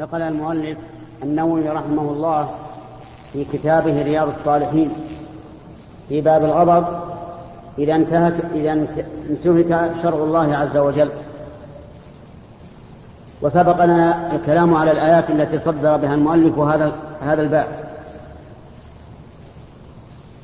[0.00, 0.78] نقل المؤلف
[1.22, 2.48] النووي رحمه الله
[3.32, 4.92] في كتابه رياض الصالحين
[6.08, 6.86] في باب الغضب
[7.78, 8.86] إذا انتهك إذا
[9.30, 11.10] انتهك شرع الله عز وجل.
[13.42, 17.66] وسبق لنا الكلام على الآيات التي صدر بها المؤلف هذا هذا الباب.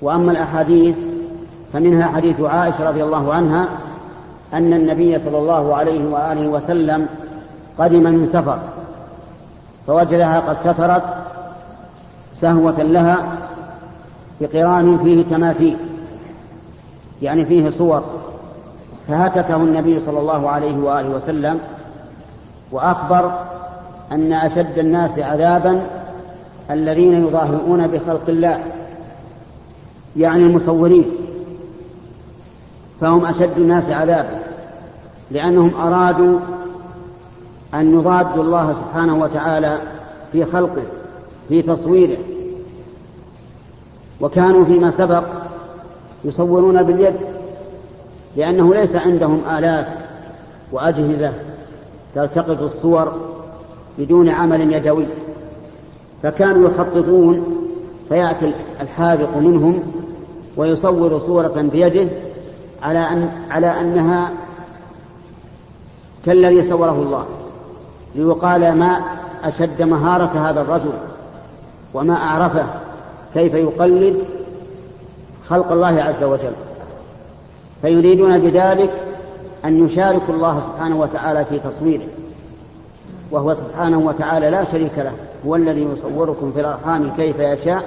[0.02, 0.96] وأما الأحاديث
[1.72, 3.68] فمنها حديث عائشة رضي الله عنها
[4.52, 7.08] أن النبي صلى الله عليه وآله وسلم
[7.78, 8.58] قدم من سفر.
[9.86, 11.02] فوجدها قد سترت
[12.34, 13.38] سهوة لها
[14.40, 15.76] بقران فيه تماثيل
[17.22, 18.02] يعني فيه صور.
[19.08, 21.60] فهتكه النبي صلى الله عليه وآله وسلم
[22.72, 23.32] وأخبر
[24.12, 25.82] أن أشد الناس عذابا
[26.70, 28.58] الذين يظاهرون بخلق الله
[30.16, 31.04] يعني المصورين.
[33.00, 34.38] فهم أشد الناس عذابا
[35.30, 36.38] لأنهم أرادوا
[37.76, 39.78] أن يضادوا الله سبحانه وتعالى
[40.32, 40.82] في خلقه
[41.48, 42.16] في تصويره.
[44.20, 45.24] وكانوا فيما سبق
[46.24, 47.14] يصورون باليد
[48.36, 49.86] لأنه ليس عندهم آلات
[50.72, 51.32] وأجهزة
[52.14, 53.12] تلتقط الصور
[53.98, 55.06] بدون عمل يدوي.
[56.22, 57.66] فكانوا يخططون
[58.08, 59.82] فيأتي الحاذق منهم
[60.56, 62.08] ويصور صورة بيده
[62.82, 64.30] على أن على أنها
[66.26, 67.26] كالذي صوره الله.
[68.16, 69.00] ليقال ما
[69.44, 70.92] أشد مهارة هذا الرجل
[71.94, 72.66] وما أعرفه
[73.34, 74.24] كيف يقلد
[75.48, 76.52] خلق الله عز وجل.
[77.82, 78.90] فيريدون بذلك
[79.64, 82.06] أن يشاركوا الله سبحانه وتعالى في تصويره.
[83.30, 85.12] وهو سبحانه وتعالى لا شريك له.
[85.46, 87.84] هو الذي يصوركم في الأرحام كيف يشاء.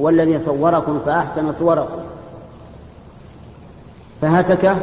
[0.00, 1.98] هو الذي صوركم فأحسن صوركم.
[4.22, 4.76] فهتك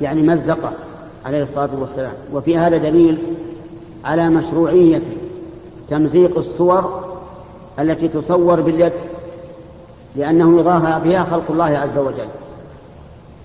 [0.00, 0.72] يعني مزق
[1.26, 2.12] عليه الصلاة والسلام.
[2.32, 3.18] وفي هذا دليل
[4.04, 5.02] على مشروعية
[5.90, 7.04] تمزيق الصور
[7.78, 8.92] التي تصور باليد
[10.16, 12.28] لأنه يضاهى بها خلق الله عز وجل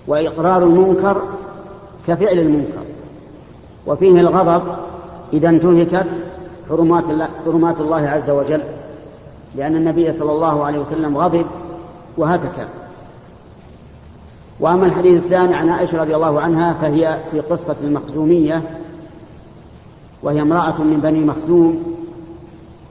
[0.06, 1.22] وإقرار المنكر
[2.06, 2.82] كفعل المنكر
[3.86, 4.62] وفيه الغضب
[5.32, 6.06] إذا انتهكت
[6.68, 8.62] حرمات الله, حرمات الله عز وجل
[9.54, 11.46] لأن النبي صلى الله عليه وسلم غضب
[12.16, 12.68] وهتك
[14.60, 18.62] وأما الحديث الثاني عن عائشة رضي الله عنها فهي في قصة المخزومية
[20.22, 21.96] وهي امرأة من بني مخزوم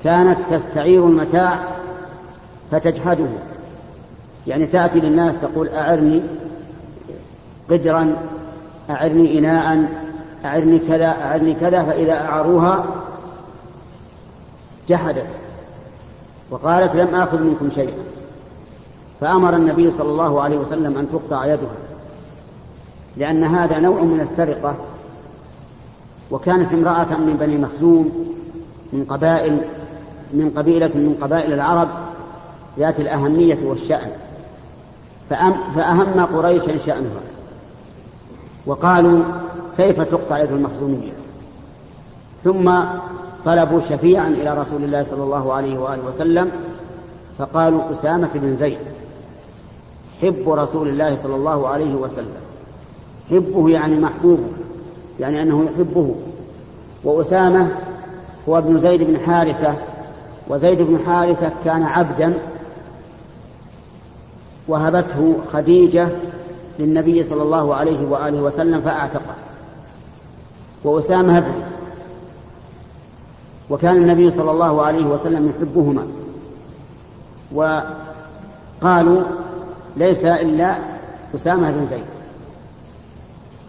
[0.04, 1.60] كانت تستعير المتاع
[2.72, 3.28] فتجحده.
[4.48, 6.22] يعني تأتي للناس تقول أعرني
[7.72, 8.16] قدرا
[8.90, 9.90] أعرني إناء
[10.46, 12.86] أعرني كذا أعرني كذا فإذا أعروها
[14.90, 15.28] جحدت.
[16.50, 17.98] وقالت لم آخذ منكم شيئا.
[19.22, 21.76] فأمر النبي صلى الله عليه وسلم أن تقطع يدها.
[23.18, 24.76] لأن هذا نوع من السرقة
[26.32, 28.28] وكانت امرأة من بني مخزوم
[28.94, 29.62] من قبائل
[30.34, 31.88] من قبيلة من قبائل العرب
[32.80, 34.10] ذات الأهمية والشأن.
[35.76, 37.22] فأهم قريشا شأنها.
[38.66, 39.24] وقالوا
[39.78, 41.12] كيف تقطع يد المخزومية؟
[42.44, 42.74] ثم
[43.46, 46.52] طلبوا شفيعا إلى رسول الله صلى الله عليه وآله وسلم
[47.38, 48.78] فقالوا أسامة بن زيد
[50.22, 52.42] حب رسول الله صلى الله عليه وسلم.
[53.30, 54.48] حبه يعني محبوبه.
[55.19, 56.16] يعني أنه يحبه.
[57.03, 57.69] وأسامة
[58.50, 59.73] هو ابن زيد بن حارثة
[60.47, 62.33] وزيد بن حارثة كان عبدا
[64.67, 66.07] وهبته خديجة
[66.79, 69.35] للنبي صلى الله عليه وآله وسلم فأعتقه.
[70.83, 71.53] وأسامة ابن
[73.69, 76.07] وكان النبي صلى الله عليه وسلم يحبهما.
[77.53, 79.22] وقالوا
[79.97, 80.78] ليس إلا
[81.35, 82.16] أسامة بن زيد.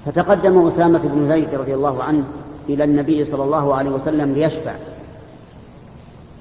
[0.07, 2.25] فتقدم أسامة بن زيد رضي الله عنه
[2.69, 4.73] إلى النبي صلى الله عليه وسلم ليشفع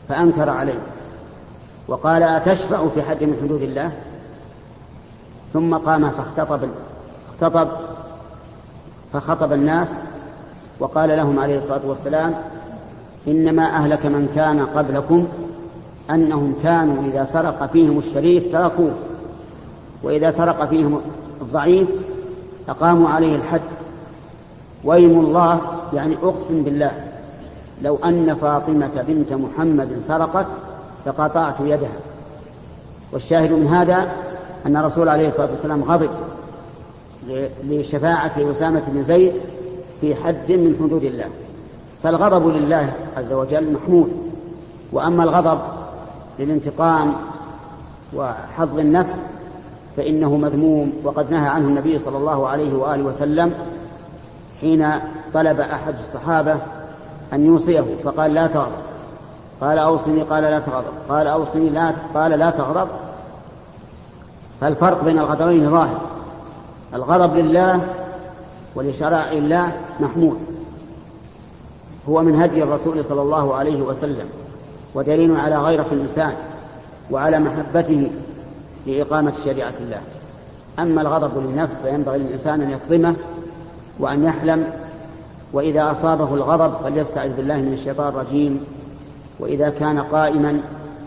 [0.10, 0.80] فأنكر عليه
[1.88, 3.92] وقال أتشفع في حد من حدود الله؟
[5.54, 6.70] ثم قام فاختطب
[7.30, 7.68] اختطب
[9.14, 9.90] فخطب الناس
[10.80, 12.36] وقال لهم عليه الصلاة والسلام
[13.28, 15.28] إنما أهلك من كان قبلكم
[16.10, 18.92] أنهم كانوا إذا سرق فيهم الشريف تركوه
[20.04, 21.02] وإذا سرق فيهم
[21.42, 21.88] الضعيف
[22.70, 23.62] أقاموا عليه الحد.
[24.84, 25.62] ويم الله
[25.94, 26.92] يعني أقسم بالله
[27.82, 30.46] لو أن فاطمة بنت محمد سرقت
[31.06, 31.98] لقطعت يدها.
[33.12, 34.12] والشاهد من هذا
[34.66, 36.10] أن الرسول عليه الصلاة والسلام غضب
[37.64, 39.34] لشفاعة أسامة بن زيد
[40.02, 41.26] في حد من حدود الله.
[42.04, 44.12] فالغضب لله عز وجل محمود.
[44.92, 45.60] وأما الغضب
[46.40, 47.14] للانتقام
[48.14, 49.16] وحظ النفس
[49.98, 53.54] فإنه مذموم وقد نهى عنه النبي صلى الله عليه وآله وسلم
[54.62, 54.90] حين
[55.34, 56.56] طلب أحد الصحابة
[57.34, 58.72] أن يوصيه فقال لا تغضب.
[59.62, 60.94] قال أوصني قال لا تغضب.
[61.10, 62.88] قال أوصني لا قال لا تغضب.
[64.62, 66.02] فالفرق بين الغضبين ظاهر.
[66.94, 67.82] الغضب لله
[68.76, 70.38] ولشرائع الله محمود.
[72.10, 74.26] هو من هدي الرسول صلى الله عليه وسلم
[74.96, 76.34] ودليل على غيرة الإنسان
[77.12, 78.12] وعلى محبته
[78.88, 80.02] لإقامة شريعة الله.
[80.80, 83.16] أما الغضب للنفس فينبغي للإنسان أن يكظمه
[84.00, 84.64] وأن يحلم
[85.54, 88.66] وإذا أصابه الغضب فليستعذ بالله من الشيطان الرجيم.
[89.40, 90.62] وإذا كان قائما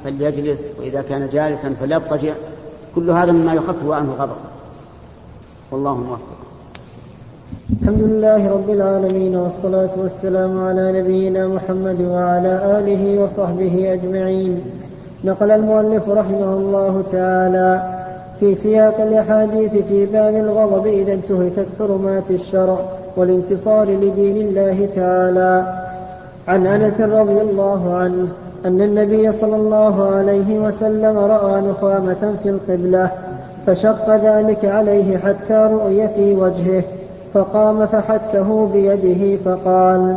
[0.05, 2.33] فليجلس وإذا كان جالسا فليضطجع.
[2.95, 4.37] كل هذا مما يخفف عنه الغضب
[5.71, 6.37] والله موفق.
[7.83, 14.61] الحمد لله رب العالمين والصلاة والسلام على نبينا محمد وعلى آله وصحبه أجمعين.
[15.25, 17.83] نقل المؤلف رحمه الله تعالى
[18.41, 22.79] في سياق الأحاديث في باب الغضب إذا انتهكت حرمات الشرع
[23.17, 25.81] والانتصار لدين الله تعالى.
[26.49, 28.29] عن أنس رضي الله عنه
[28.67, 33.11] أن النبي صلى الله عليه وسلم رأى نخامة في القبلة
[33.67, 36.83] فشق ذلك عليه حتى رؤي في وجهه
[37.35, 40.17] فقام فحكه بيده فقال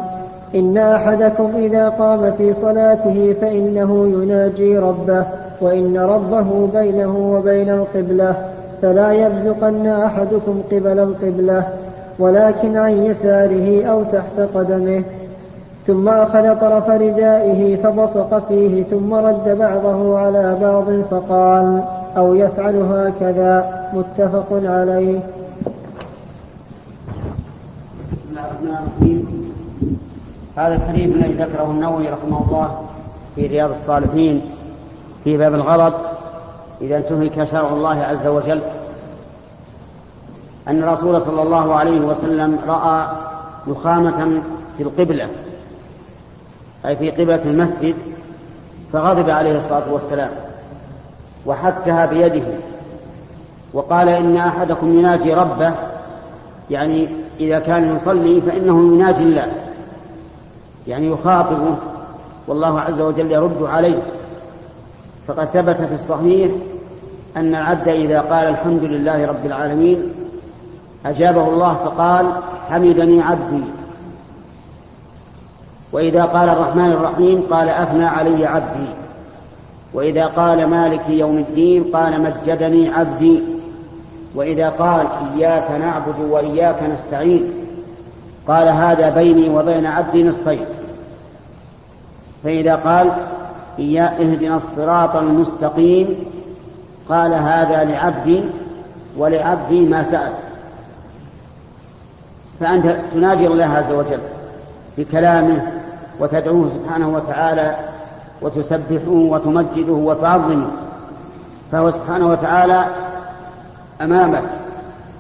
[0.56, 5.26] إن أحدكم إذا قام في صلاته فإنه يناجي ربه
[5.62, 8.36] وإن ربه بينه وبين القبلة
[8.82, 11.68] فلا يبزقن أحدكم قبل القبلة
[12.20, 15.04] ولكن عن يساره أو تحت قدمه.
[15.88, 21.82] ثم أخذ طرف ردائه فبصق فيه ثم رد بعضه على بعض فقال
[22.18, 23.90] أو يفعل هكذا.
[23.94, 25.20] متفق عليه.
[28.12, 29.23] بسم الله الرحمن الرحيم.
[30.56, 32.86] هذا الحديث الذي ذكره النووي رحمه الله
[33.36, 34.42] في رياض الصالحين
[35.24, 35.94] في باب الغضب
[36.82, 38.62] إذا انتهك شرع الله عز وجل.
[40.68, 43.08] أن الرسول صلى الله عليه وسلم رأى
[43.68, 44.42] نخامة
[44.78, 45.28] في القبلة
[46.86, 47.96] أي في قبلة المسجد
[48.94, 50.30] فغضب عليه الصلاة والسلام
[51.46, 52.44] وحكها بيده
[53.74, 55.72] وقال إن أحدكم يناجي ربه
[56.70, 57.08] يعني
[57.40, 59.48] إذا كان يصلي فإنه يناجي الله.
[60.88, 61.76] يعني يخاطبه
[62.48, 64.02] والله عز وجل يرد عليه.
[65.28, 66.52] فقد ثبت في الصحيح
[67.38, 70.14] أن العبد إذا قال الحمد لله رب العالمين
[71.06, 72.26] أجابه الله فقال
[72.70, 73.64] حمدني عبدي.
[75.92, 78.88] وإذا قال الرحمن الرحيم قال أثنى علي عبدي.
[79.94, 83.44] وإذا قال مالك يوم الدين قال مجدني عبدي.
[84.36, 87.63] وإذا قال إياك نعبد وإياك نستعين.
[88.48, 90.66] قال هذا بيني وبين عبدي نصفين.
[92.44, 93.12] فإذا قال
[93.80, 96.26] إيا اهدنا الصراط المستقيم
[97.10, 98.44] قال هذا لعبدي
[99.18, 100.34] ولعبدي ما سأل.
[102.60, 104.22] فأنت تناجي الله عز وجل
[104.98, 105.72] بكلامه
[106.20, 107.76] وتدعوه سبحانه وتعالى
[108.42, 110.68] وتسبحه وتمجده وتعظمه.
[111.72, 112.86] فهو سبحانه وتعالى
[114.02, 114.44] أمامك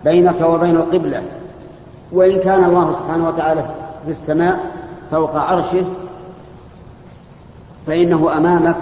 [0.05, 1.21] بينك وبين القبلة
[2.13, 3.65] وإن كان الله سبحانه وتعالى
[4.05, 4.59] في السماء
[5.11, 5.85] فوق عرشه
[7.87, 8.75] فإنه أمامك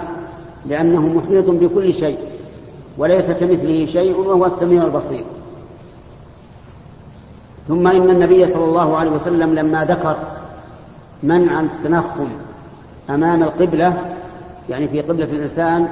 [0.66, 2.18] لأنه محيط بكل شيء
[2.98, 5.24] وليس كمثله شيء وهو السميع البصير.
[7.68, 10.16] ثم إن النبي صلى الله عليه وسلم لما ذكر
[11.22, 12.28] منع التنخم
[13.10, 13.94] أمام القبلة
[14.68, 15.88] يعني في قبلة الإنسان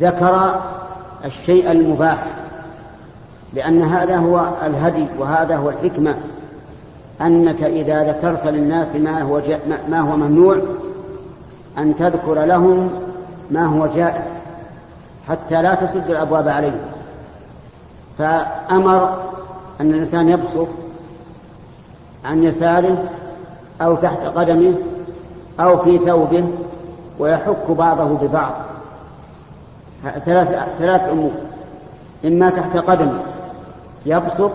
[0.00, 0.60] ذكر
[1.24, 2.26] الشيء المباح
[3.54, 6.14] لأن هذا هو الهدي وهذا هو الحكمة
[7.20, 9.40] أنك إذا ذكرت للناس ما هو
[9.88, 10.56] ما هو ممنوع
[11.78, 12.90] أن تذكر لهم
[13.50, 14.24] ما هو جائز
[15.28, 16.80] حتى لا تسد الأبواب عليهم.
[18.18, 19.18] فأمر
[19.80, 20.68] أن الإنسان يبصق
[22.24, 23.04] عن يساره
[23.80, 24.74] أو تحت قدمه
[25.60, 26.44] أو في ثوبه
[27.18, 28.52] ويحك بعضه ببعض.
[30.24, 31.32] ثلاث ثلاث أمور.
[32.24, 33.20] إما تحت قدمه
[34.06, 34.52] يبصق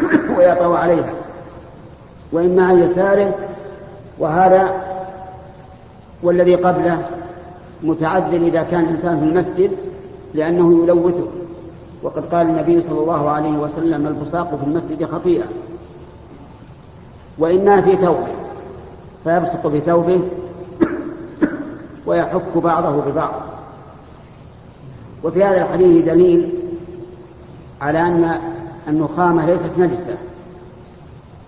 [0.38, 1.12] ويطوى عليها.
[2.32, 3.34] وإما عن يساره
[4.18, 4.82] وهذا
[6.22, 7.02] والذي قبله
[7.82, 9.70] متعذر إذا كان الإنسان في المسجد
[10.34, 11.26] لأنه يلوثه.
[12.02, 15.44] وقد قال النبي صلى الله عليه وسلم البصاق في المسجد خطيئة.
[17.38, 18.26] وإما في ثوبه
[19.24, 20.20] فيبصق بثوبه
[22.06, 23.32] ويحك بعضه ببعض.
[25.24, 26.50] وفي هذا الحديث دليل
[27.80, 28.40] على أن
[28.88, 30.16] النخامة ليست نجسة.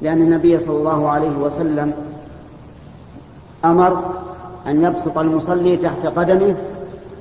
[0.00, 1.92] لأن النبي صلى الله عليه وسلم
[3.64, 4.02] أمر
[4.66, 6.54] أن يبسط المصلي تحت قدمه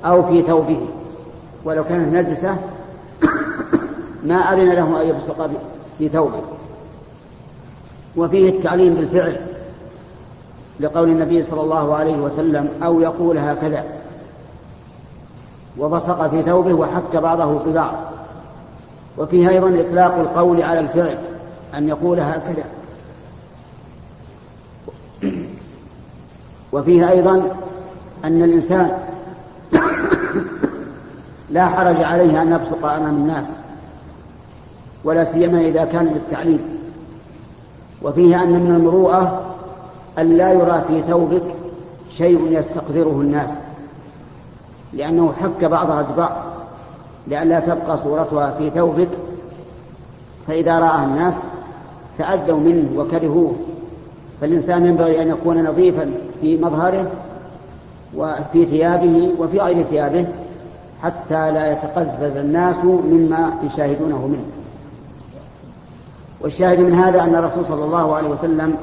[0.04, 0.80] أو في ثوبه.
[1.64, 2.56] ولو كانت نجسة
[4.24, 5.50] ما أذن له أن يبصق
[5.98, 6.40] في ثوبه.
[8.16, 9.36] وفيه التعليم بالفعل
[10.80, 13.84] لقول النبي صلى الله عليه وسلم أو يقول هكذا.
[15.78, 17.94] وبصق في ثوبه وحك بعضه في بعض.
[19.18, 21.18] وفيه أيضا إطلاق القول على الفعل
[21.74, 22.64] أن يقول هكذا.
[26.72, 27.34] وفيه أيضا
[28.24, 28.98] أن الإنسان
[31.50, 33.46] لا حرج عليه أن يبصق أمام الناس
[35.04, 36.82] ولا سيما إذا كان للتعليم.
[38.02, 39.54] وفيه أن من المروءة
[40.18, 41.42] أن لا يرى في ثوبك
[42.16, 43.50] شيء يستقذره الناس
[44.92, 46.41] لأنه حك بعضها ببعض
[47.26, 49.08] لئلا تبقى صورتها في ثوبك
[50.46, 51.34] فإذا رآها الناس
[52.18, 53.54] تأذوا منه وكرهوه.
[54.40, 56.10] فالإنسان ينبغي أن يكون نظيفا
[56.40, 57.10] في مظهره
[58.16, 60.26] وفي ثيابه وفي غير ثيابه
[61.02, 64.44] حتى لا يتقزز الناس مما يشاهدونه منه.
[66.40, 68.76] والشاهد من هذا أن الرسول صلى الله عليه وسلم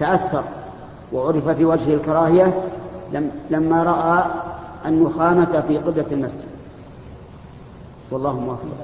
[0.00, 0.44] تأثر
[1.12, 2.52] وعرف في وجهه الكراهية
[3.50, 4.24] لما رأى
[4.86, 6.51] النخامة في قبلة المسجد.
[8.12, 8.78] والله موفق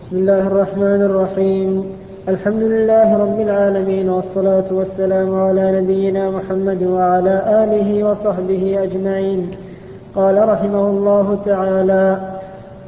[0.00, 1.84] بسم الله الرحمن الرحيم.
[2.28, 9.50] الحمد لله رب العالمين والصلاة والسلام على نبينا محمد وعلى آله وصحبه أجمعين.
[10.14, 12.18] قال رحمه الله تعالى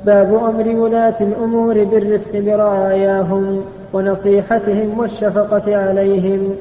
[0.06, 3.60] باب أمر ولاة الأمور بالرفق برعاياهم
[3.92, 6.54] ونصيحتهم والشفقة عليهم.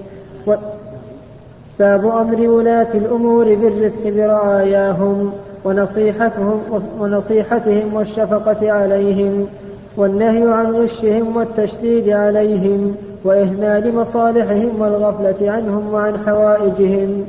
[1.79, 5.32] باب أمر ولاة الأمور بالرفق برعاياهم
[5.65, 6.62] ونصيحتهم
[7.00, 9.48] ونصيحتهم والشفقة عليهم
[9.98, 17.25] والنهي عن غشهم والتشديد عليهم وإهمال مصالحهم والغفلة عنهم وعن حوائجهم.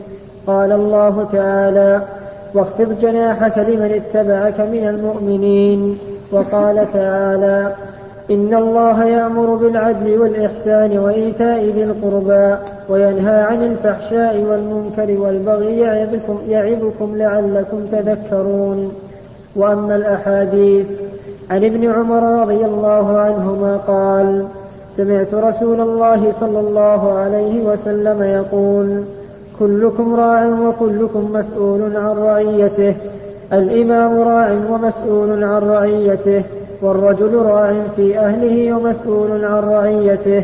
[0.47, 2.03] قال الله تعالى
[2.55, 5.99] واخفض جناحك لمن اتبعك من المؤمنين.
[6.33, 7.73] وقال تعالى
[8.31, 12.57] إن الله يأمر بالعدل والإحسان وإيتاء ذي القربى.
[12.89, 18.93] وينهى عن الفحشاء والمنكر والبغي يعظكم, يعظكم لعلكم تذكرون.
[19.57, 20.87] وأما الأحاديث
[21.51, 24.45] عن ابن عمر رضي الله عنهما قال
[24.97, 29.05] سمعت رسول الله صلى الله عليه وسلم يقول
[29.59, 32.95] كلكم راع وكلكم مسؤول عن رعيته.
[33.53, 36.43] الإمام راع ومسؤول عن رعيته
[36.83, 40.43] والرجل راع في أهله ومسؤول عن رعيته.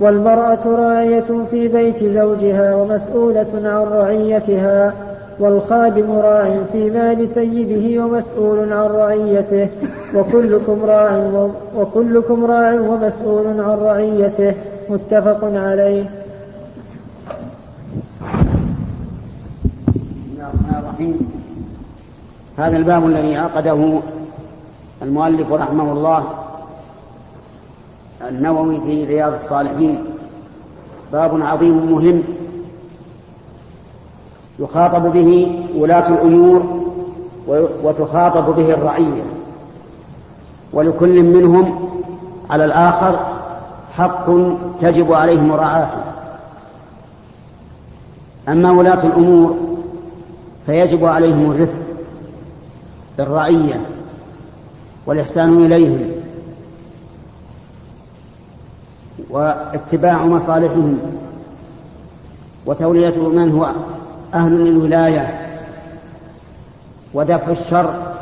[0.00, 4.94] والمرأة راعية في بيت زوجها ومسؤولة عن رعيتها
[5.38, 9.68] والخادم راع في مال سيده ومسؤول عن رعيته
[10.14, 11.30] وكلكم راع
[11.76, 14.54] وكلكم راع ومسؤول عن رعيته
[14.88, 16.04] متفق عليه.
[22.56, 24.00] هذا الباب الذي عقده
[25.02, 26.24] المؤلف رحمه الله
[28.28, 30.04] النووي في رياض الصالحين.
[31.12, 32.22] باب عظيم مهم.
[34.58, 36.80] يخاطب به ولاة الأمور
[37.82, 39.22] وتخاطب به الرعية.
[40.72, 41.88] ولكل منهم
[42.50, 43.26] على الآخر
[43.96, 44.26] حق
[44.80, 46.02] تجب عليه مراعاته
[48.48, 49.56] أما ولاة الأمور
[50.66, 51.78] فيجب عليهم الرفق
[53.18, 53.80] بالرعية
[55.06, 56.10] والإحسان إليهم.
[59.30, 60.98] واتباع مصالحهم
[62.66, 63.70] وتولية من هو
[64.34, 65.48] أهل للولاية
[67.14, 68.14] ودفع الشر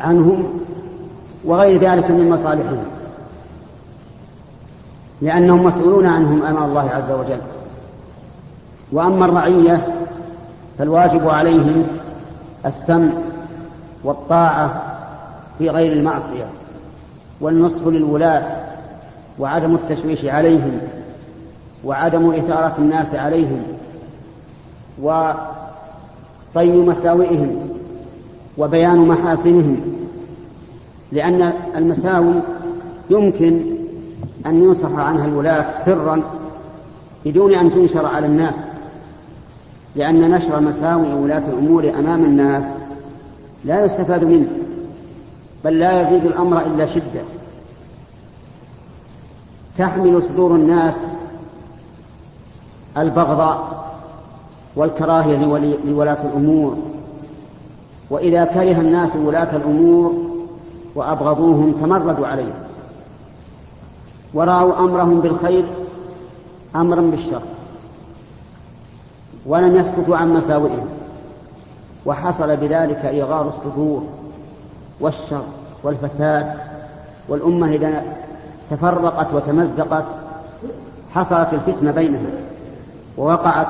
[0.00, 0.60] عنهم
[1.44, 2.84] وغير ذلك من مصالحهم
[5.22, 7.40] لأنهم مسؤولون عنهم أمام الله عز وجل.
[8.92, 9.86] وأما الرعية
[10.78, 11.86] فالواجب عليهم
[12.66, 13.12] السمع
[14.04, 14.82] والطاعة
[15.58, 16.44] في غير المعصية
[17.40, 18.61] والنصح للولاة
[19.38, 20.78] وعدم التشويش عليهم
[21.84, 23.62] وعدم إثارة الناس عليهم
[25.02, 27.56] وطي مساوئهم
[28.58, 29.80] وبيان محاسنهم
[31.12, 32.34] لأن المساوي
[33.10, 33.60] يمكن
[34.46, 36.22] أن ينصح عنها الولاة سرا
[37.24, 38.54] بدون أن تنشر على الناس
[39.96, 42.64] لأن نشر مساوئ ولاة الأمور أمام الناس
[43.64, 44.48] لا يستفاد منه
[45.64, 47.22] بل لا يزيد الأمر إلا شدة.
[49.78, 50.94] تحمل صدور الناس
[52.96, 53.84] البغضاء
[54.76, 55.36] والكراهية
[55.84, 56.76] لولاة الأمور.
[58.10, 60.14] وإذا كره الناس ولاة الأمور
[60.94, 62.54] وأبغضوهم تمردوا عليهم.
[64.34, 65.64] ورأوا أمرهم بالخير
[66.76, 67.42] أمرا بالشر.
[69.46, 70.86] ولم يسكتوا عن مساوئهم.
[72.06, 74.02] وحصل بذلك إيغار الصدور
[75.00, 75.44] والشر
[75.82, 76.54] والفساد.
[77.28, 78.02] والأمة إذا
[78.72, 80.04] تفرقت وتمزقت
[81.14, 82.30] حصلت الفتنة بينها
[83.18, 83.66] ووقعت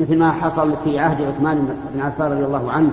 [0.00, 2.90] مثل ما حصل في عهد عثمان بن عفان رضي الله عنه.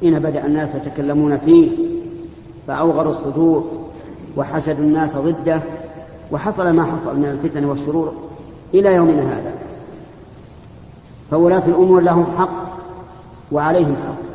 [0.00, 1.70] حين بدأ الناس يتكلمون فيه
[2.66, 3.64] فأوغروا الصدور
[4.36, 5.60] وحشدوا الناس ضده
[6.32, 8.12] وحصل ما حصل من الفتن والشرور
[8.74, 9.52] إلى يومنا هذا.
[11.30, 12.80] فولاة الأمور لهم حق
[13.52, 14.30] وعليهم حق.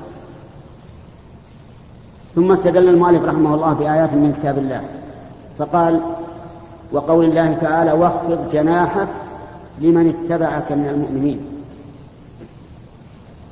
[2.36, 4.82] ثم استدل المؤلف رحمه الله بآيات من كتاب الله.
[5.58, 6.02] فقال
[6.92, 9.08] وقول الله تعالى واخفض جناحك
[9.80, 11.40] لمن اتبعك من المؤمنين.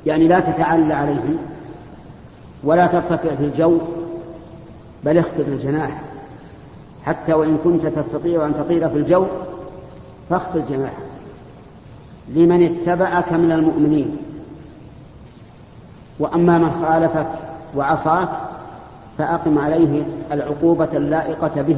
[0.06, 1.38] يعني لا تتعلى عليهم
[2.64, 3.78] ولا ترتفع في الجو
[5.04, 6.00] بل اخفض الجناح.
[7.04, 9.26] حتى وإن كنت تستطيع أن تطير في الجو
[10.30, 11.04] فاخفض جناحك
[12.28, 14.16] لمن اتبعك من المؤمنين.
[16.18, 17.26] وأما من خالفك
[17.76, 18.28] وعصاك
[19.18, 20.02] فأقم عليه
[20.32, 21.76] العقوبة اللائقة به.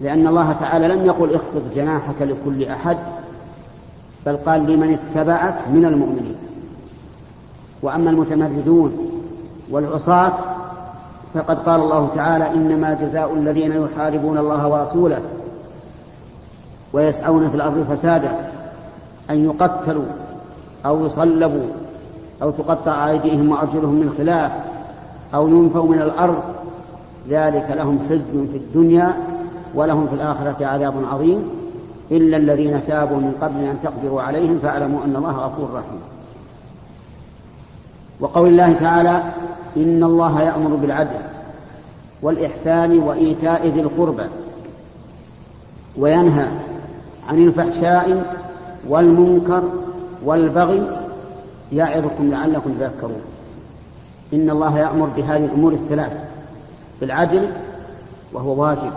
[0.00, 2.96] لأن الله تعالى لم يقل اخفض جناحك لكل أحد
[4.26, 6.36] بل قال لمن اتبعك من المؤمنين.
[7.82, 9.10] وأما المتمردون
[9.70, 10.32] والعصاة
[11.34, 15.20] فقد قال الله تعالى إنما جزاء الذين يحاربون الله ورسوله
[16.92, 18.50] ويسعون في الأرض فسادا
[19.30, 20.04] أن يقتلوا
[20.86, 21.66] أو يصلبوا
[22.42, 24.52] أو تقطع أيديهم وأرجلهم من خلاف.
[25.34, 26.42] أو ينفوا من الأرض
[27.28, 29.14] ذلك لهم خزي في الدنيا
[29.74, 31.50] ولهم في الآخرة عذاب عظيم.
[32.10, 36.00] إلا الذين تابوا من قبل أن تقدروا عليهم فاعلموا أن الله غفور رحيم.
[38.20, 39.22] وقول الله تعالى
[39.76, 41.18] إن الله يأمر بالعدل
[42.22, 44.26] والإحسان وإيتاء ذي القربى
[45.98, 46.48] وينهى
[47.28, 48.36] عن الفحشاء
[48.88, 49.62] والمنكر
[50.24, 50.82] والبغي
[51.72, 53.20] يعظكم لعلكم تذكرون.
[54.34, 56.12] إن الله يأمر بهذه الأمور الثلاث
[57.00, 57.48] بالعدل
[58.32, 58.92] وهو واجب.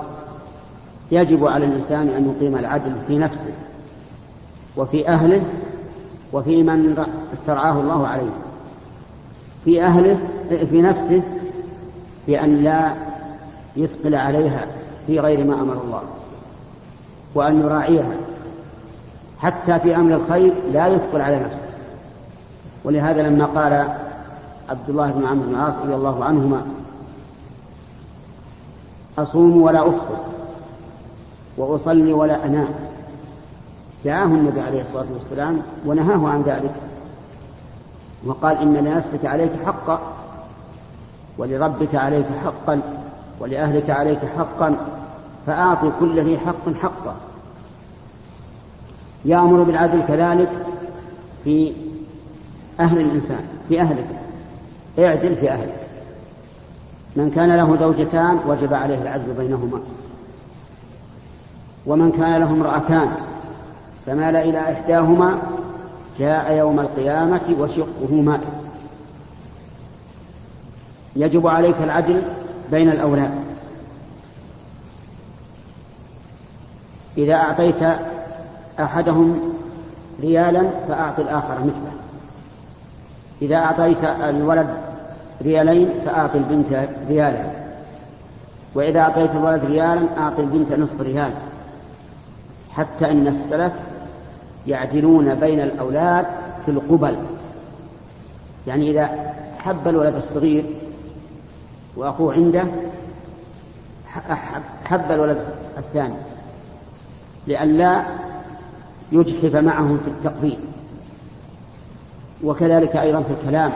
[1.12, 3.54] يجب على الإنسان أن يقيم العدل في نفسه
[4.78, 5.42] وفي أهله
[6.34, 8.30] وفي من استرعاه الله عليه.
[9.66, 10.20] في أهله
[10.50, 11.22] في نفسه
[12.28, 12.94] بأن لا
[13.76, 14.66] يثقل عليها
[15.08, 16.02] في غير ما أمر الله
[17.36, 18.16] وأن يراعيها.
[19.40, 21.68] حتى في أمر الخير لا يثقل على نفسه.
[22.84, 23.88] ولهذا لما قال
[24.70, 26.62] عبد الله بن عمرو بن العاص رضي الله عنهما
[29.18, 30.18] أصوم ولا أفطر
[31.58, 32.68] وأصلي ولا أنام.
[34.06, 36.76] دعاه النبي عليه الصلاة والسلام ونهاه عن ذلك
[38.26, 40.00] وقال إن لنفسك عليك حقا
[41.38, 42.82] ولربك عليك حقا
[43.40, 44.76] ولأهلك عليك حقا
[45.48, 47.16] فأعط كل ذي حق حقه
[49.26, 50.50] يأمر بالعدل كذلك
[51.44, 51.74] في
[52.80, 54.27] أهل الإنسان في أهلك.
[55.00, 55.88] اعدل في أهلك
[57.16, 59.80] من كان له زوجتان وجب عليه العدل بينهما.
[61.86, 63.12] ومن كان له امرأتان
[64.06, 65.38] فمال إلى إحداهما
[66.20, 68.40] جاء يوم القيامة وشقه
[71.16, 72.22] يجب عليك العدل
[72.72, 73.32] بين الأولاد.
[77.18, 77.84] إذا أعطيت
[78.80, 79.54] أحدهم
[80.22, 81.92] ريالا فأعط الآخر مثله.
[83.42, 84.87] إذا أعطيت الولد
[85.42, 87.44] ريالين فأعط البنت ريالا.
[88.76, 91.32] وإذا أعطيت الولد ريالا أعط البنت نصف ريال.
[92.72, 93.74] حتى أن السلف
[94.68, 96.26] يعدلون بين الأولاد
[96.66, 97.18] في القبل.
[98.68, 100.66] يعني إذا حب الولد الصغير
[101.96, 102.66] وأخوه عنده
[104.84, 105.38] حب الولد
[105.78, 106.16] الثاني.
[107.48, 108.04] لئلا
[109.12, 110.60] يجحف معهم في التقبيل.
[112.44, 113.72] وكذلك أيضا في الكلام.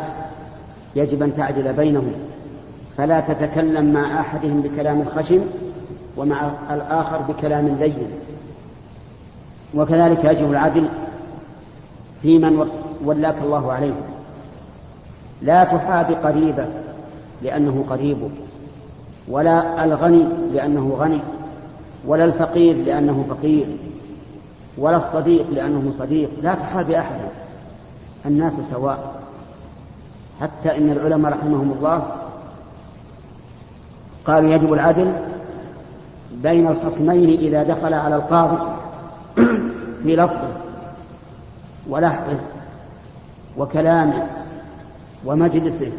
[0.95, 2.13] يجب أن تعدل بينهم.
[2.97, 5.41] فلا تتكلم مع أحدهم بكلام خشن
[6.17, 8.07] ومع الآخر بكلام لين.
[9.75, 10.89] وكذلك يجب العدل
[12.21, 12.69] في من
[13.05, 13.93] ولاك الله عليه.
[15.41, 16.69] لا تحاب قريبك
[17.41, 18.31] لأنه قريبك
[19.27, 20.23] ولا الغني
[20.53, 21.19] لأنه غني
[22.07, 23.65] ولا الفقير لأنه فقير
[24.77, 26.29] ولا الصديق لأنه صديق.
[26.41, 27.29] لا تحاب أحدا
[28.25, 29.20] الناس سواء.
[30.41, 32.03] حتى إن العلماء رحمهم الله
[34.25, 35.13] قالوا يجب العدل
[36.31, 38.57] بين الخصمين إذا دخل على القاضي
[40.03, 40.49] في لفظه
[41.89, 42.37] ولحظه
[43.57, 44.27] وكلامه
[45.25, 45.91] ومجلسه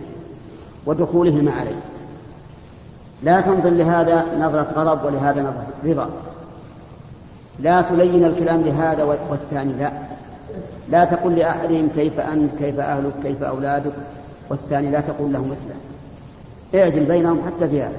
[0.86, 1.80] ودخولهما عليه.
[3.22, 6.10] لا تنظر لهذا نظرة غضب ولهذا نظرة رضا.
[7.58, 9.92] لا تلين الكلام لهذا والثاني لا.
[10.88, 13.92] لا تقل لأحدهم كيف أنت كيف أهلك كيف أولادك.
[14.52, 15.76] والثاني لا تقول له مثله.
[16.82, 17.96] اعدل بينهم حتى في هذا.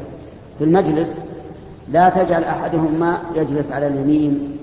[0.57, 1.09] في المجلس
[1.91, 4.57] لا تجعل أحدهما يجلس على اليمين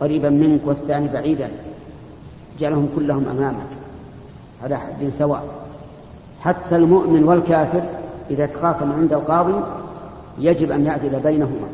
[0.00, 1.50] قريبا منك والثاني بعيدا.
[2.58, 3.66] جعلهم كلهم أمامك.
[4.64, 5.44] على حد سواء.
[6.40, 7.82] حتى المؤمن والكافر
[8.30, 9.64] إذا تخاصم عند القاضي
[10.38, 11.68] يجب أن يعدل بينهما.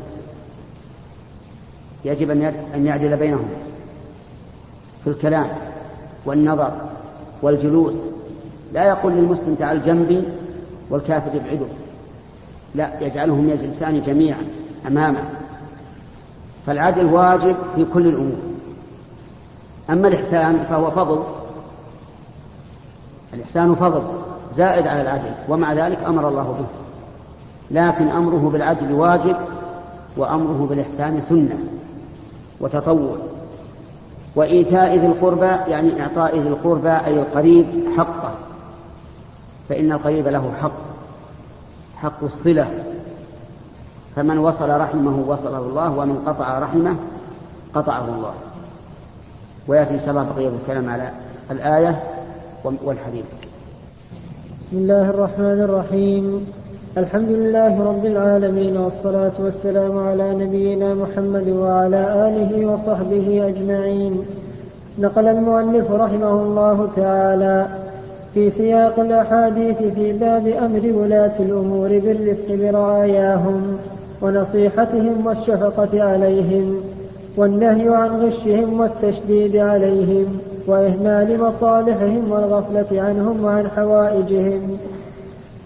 [2.05, 2.31] يجب
[2.75, 3.55] أن يعدل بينهما.
[5.03, 5.47] في الكلام
[6.25, 6.71] والنظر
[7.41, 7.93] والجلوس
[8.73, 10.23] لا يقول للمسلم تعال جنبي
[10.89, 11.65] والكافر يبعده.
[12.75, 14.43] لا يجعلهم يجلسان جميعا
[14.87, 15.23] أمامه.
[16.65, 18.37] فالعدل واجب في كل الأمور.
[19.89, 21.23] أما الإحسان فهو فضل.
[23.33, 24.01] الإحسان فضل
[24.57, 26.65] زائد على العدل ومع ذلك أمر الله به.
[27.71, 29.35] لكن أمره بالعدل واجب
[30.17, 31.57] وأمره بالإحسان سنة
[32.59, 33.15] وتطوع.
[34.35, 37.65] وإيتاء ذي القربى يعني إعطاء ذي القربى أي القريب
[37.97, 38.33] حقه.
[39.73, 40.71] فإن القريب له حق
[41.97, 42.67] حق الصلة.
[44.15, 46.95] فمن وصل رحمه وصله الله ومن قطع رحمه
[47.73, 48.33] قطعه الله.
[49.67, 51.11] ويأتي إن شاء الله بقية الكلام على
[51.51, 52.03] الآية
[52.63, 53.25] والحديث.
[54.61, 56.47] بسم الله الرحمن الرحيم.
[56.97, 64.25] الحمد لله رب العالمين والصلاة والسلام على نبينا محمد وعلى آله وصحبه أجمعين.
[64.99, 67.82] نقل المؤلف رحمه الله تعالى
[68.33, 73.77] في سياق الأحاديث في باب أمر ولاة الأمور بالرفق برعاياهم
[74.21, 76.77] ونصيحتهم والشفقة عليهم
[77.37, 84.77] والنهي عن غشهم والتشديد عليهم وإهمال مصالحهم والغفلة عنهم وعن حوائجهم.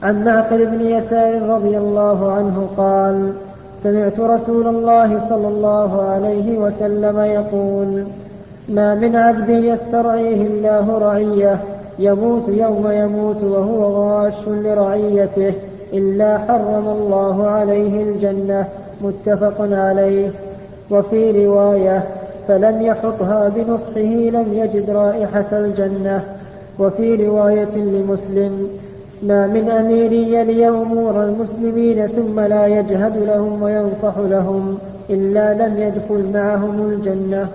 [0.03, 3.34] عن معقل بن يسار رضي الله عنه قال
[3.84, 8.03] سمعت رسول الله صلى الله عليه وسلم يقول
[8.69, 11.60] ما من عبد يسترعيه الله رعية
[12.00, 15.54] يموت يوم يموت وهو غاش لرعيته
[15.94, 18.68] إلا حرم الله عليه الجنة
[19.02, 20.30] متفق عليه.
[20.92, 22.04] وفي رواية
[22.48, 26.24] فلم يحطها بنصحه لم يجد رائحة الجنة.
[26.80, 28.70] وفي رواية لمسلم
[29.24, 34.78] ما من أمير يلي أمور المسلمين ثم لا يجهد لهم وينصح لهم
[35.10, 37.48] إلا لم يدخل معهم الجنة.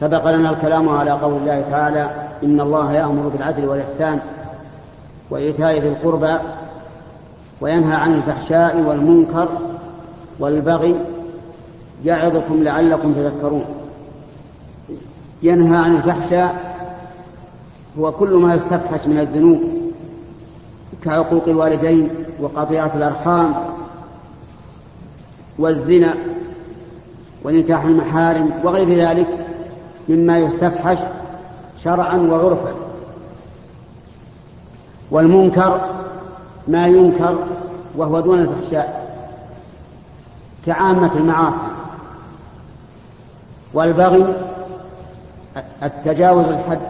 [0.00, 2.10] سبق لنا الكلام على قول الله تعالى
[2.42, 4.20] إن الله يأمر بالعدل والإحسان
[5.30, 6.36] وإيتاء ذي القربى
[7.60, 9.48] وينهى عن الفحشاء والمنكر
[10.38, 10.94] والبغي
[12.04, 13.64] يعظكم لعلكم تذكرون.
[15.42, 16.76] ينهى عن الفحشاء
[17.98, 19.60] هو كل ما يستفحش من الذنوب
[21.04, 22.08] كعقوق الوالدين
[22.40, 23.54] وقطيعة الأرحام
[25.58, 26.14] والزنا
[27.44, 29.26] ونكاح المحارم وغير ذلك
[30.08, 30.98] مما يستفحش
[31.84, 32.72] شرعا وعرفا.
[35.10, 35.80] والمنكر
[36.68, 37.38] ما ينكر
[37.96, 39.16] وهو دون الفحشاء
[40.66, 41.66] كعامة المعاصي.
[43.74, 44.34] والبغي
[45.82, 46.80] التجاوز الحد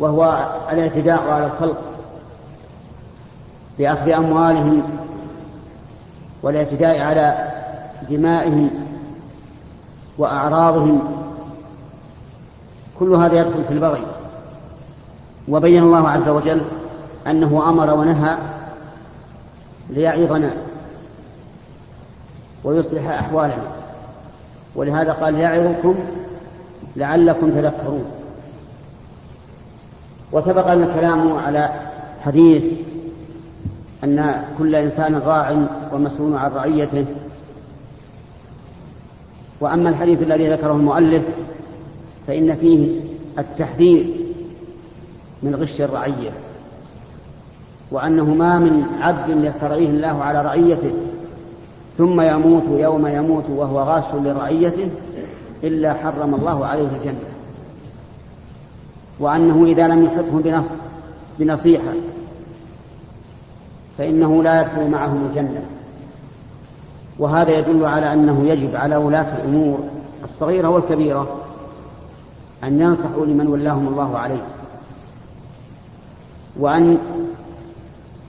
[0.00, 1.78] وهو الاعتداء على الخلق
[3.78, 4.82] بأخذ أموالهم
[6.42, 7.47] والاعتداء على
[8.10, 8.70] دمائهم
[10.18, 11.00] وأعراضهم
[12.98, 14.02] كل هذا يدخل في البغي.
[15.48, 16.60] وبين الله عز وجل
[17.26, 18.36] أنه أمر ونهى
[19.90, 20.50] ليعظنا
[22.64, 23.62] ويصلح أحوالنا.
[24.76, 25.94] ولهذا قال يعظكم
[26.96, 28.04] لعلكم تذكرون.
[30.32, 31.70] وسبق لنا الكلام على
[32.24, 32.64] حديث
[34.04, 35.56] أن كل إنسان راع
[35.92, 37.06] ومسؤول عن رعيته.
[39.60, 41.22] وأما الحديث الذي ذكره المؤلف
[42.26, 43.00] فإن فيه
[43.38, 44.06] التحذير
[45.42, 46.30] من غش الرعية
[47.90, 50.92] وأنه ما من عبد يسترعيه الله على رعيته
[51.98, 54.90] ثم يموت يوم يموت وهو غاش لرعيته
[55.64, 57.28] إلا حرم الله عليه الجنة.
[59.20, 60.66] وأنه إذا لم يحطه بنص
[61.38, 61.92] بنصيحة
[63.98, 65.62] فإنه لا يدخل معهم الجنة.
[67.18, 69.78] وهذا يدل على أنه يجب على ولاة الأمور
[70.24, 71.36] الصغيرة والكبيرة
[72.64, 74.42] أن ينصحوا لمن ولاهم الله عليه
[76.56, 76.98] وأن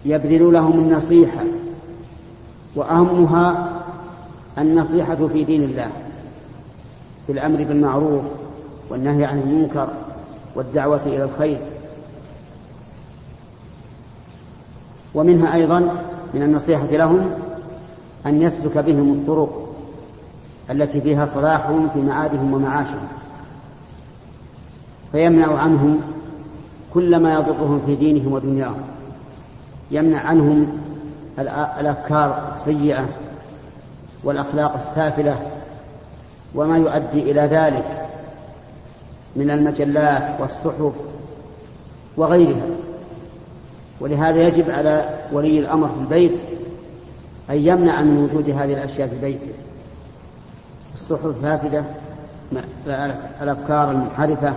[0.05, 1.43] يبذلوا لهم النصيحة
[2.75, 3.69] وأهمها
[4.57, 5.89] النصيحة في دين الله
[7.27, 8.23] في الأمر بالمعروف
[8.89, 9.87] والنهي عن المنكر
[10.55, 11.59] والدعوة إلى الخير
[15.15, 15.79] ومنها أيضا
[16.33, 17.31] من النصيحة لهم
[18.25, 19.69] أن يسلك بهم الطرق
[20.71, 23.07] التي فيها صلاحهم في معادهم ومعاشهم.
[25.11, 26.01] فيمنع عنهم
[26.93, 28.81] كل ما يضرهم في دينهم ودنياهم.
[29.91, 30.67] يمنع عنهم
[31.79, 33.05] الأفكار السيئة
[34.23, 35.37] والأخلاق السافلة
[36.55, 38.07] وما يؤدي إلى ذلك
[39.35, 40.93] من المجلات والصحف
[42.17, 42.67] وغيرها.
[43.99, 46.39] ولهذا يجب على ولي الأمر في البيت
[47.49, 49.53] أن يمنع من وجود هذه الأشياء في بيته.
[50.93, 51.83] الصحف الفاسدة
[53.41, 54.53] الأفكار المنحرفة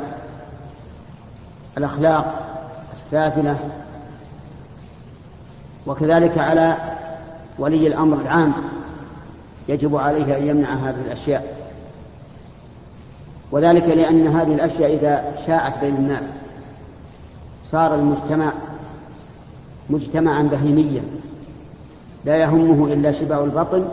[1.78, 2.48] الأخلاق
[2.96, 3.56] السافلة.
[5.86, 6.76] وكذلك على
[7.58, 8.52] ولي الأمر العام
[9.68, 11.56] يجب عليه أن يمنع هذه الأشياء.
[13.52, 16.24] وذلك لأن هذه الأشياء إذا شاعت بين الناس
[17.72, 18.52] صار المجتمع
[19.90, 21.02] مجتمعا بهيميا.
[22.24, 23.84] لا يهمه إلا شبع البطن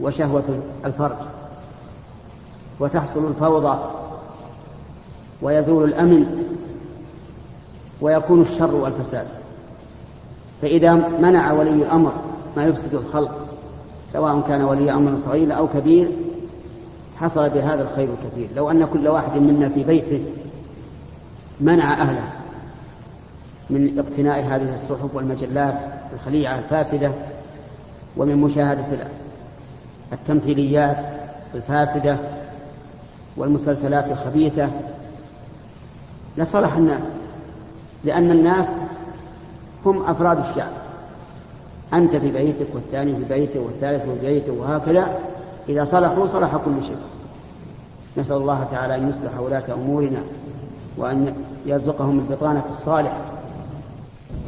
[0.00, 0.44] وشهوة
[0.84, 1.16] الفرج.
[2.80, 3.78] وتحصل الفوضى
[5.42, 6.46] ويزول الأمن
[8.00, 9.26] ويكون الشر والفساد.
[10.62, 12.12] فإذا منع ولي الأمر
[12.56, 13.46] ما يفسد الخلق
[14.12, 16.10] سواء كان ولي أمر صغير أو كبير
[17.20, 18.48] حصل بهذا الخير الكثير.
[18.56, 20.24] لو أن كل واحد منا في بيته
[21.60, 22.39] منع أهله
[23.70, 25.74] من اقتناء هذه الصحف والمجلات
[26.14, 27.10] الخليعة الفاسدة
[28.16, 28.84] ومن مشاهدة
[30.12, 30.96] التمثيليات
[31.54, 32.16] الفاسدة
[33.36, 34.68] والمسلسلات الخبيثة.
[36.38, 37.02] لصلح الناس
[38.04, 38.66] لأن الناس
[39.86, 40.72] هم أفراد الشعب.
[41.92, 45.18] أنت في بيتك والثاني في بيته والثالث في بيته وهكذا.
[45.68, 46.96] إذا صلحوا صلح كل شيء.
[48.16, 50.20] نسأل الله تعالى أن يصلح ولاة أمورنا
[50.96, 51.34] وأن
[51.66, 53.39] يرزقهم البطانة الصالحة.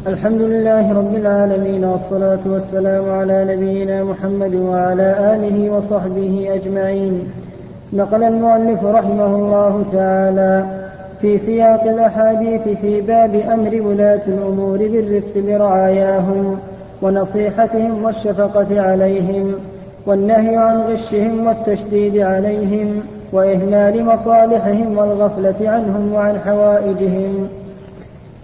[0.06, 7.28] الحمد لله رب العالمين والصلاة والسلام على نبينا محمد وعلى آله وصحبه أجمعين.
[7.92, 10.64] نقل المؤلف رحمه الله تعالى
[11.20, 16.58] في سياق الأحاديث في باب أمر ولاة الأمور بالرفق برعاياهم
[17.02, 19.54] ونصيحتهم والشفقة عليهم
[20.06, 27.48] والنهي عن غشهم والتشديد عليهم وإهمال مصالحهم والغفلة عنهم وعن حوائجهم.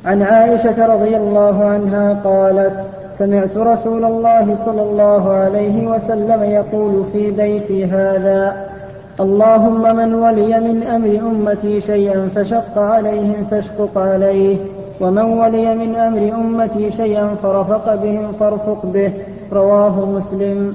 [0.04, 2.72] عن عائشة رضي الله عنها قالت
[3.12, 8.68] سمعت رسول الله صلى الله عليه وسلم يقول في بيتي هذا
[9.20, 14.56] اللهم من ولي من أمر أمتي شيئا فشق عليهم فاشقق عليه
[15.00, 19.12] ومن ولي من أمر أمتي شيئا فرفق بهم فارفق به
[19.52, 20.74] رواه مسلم.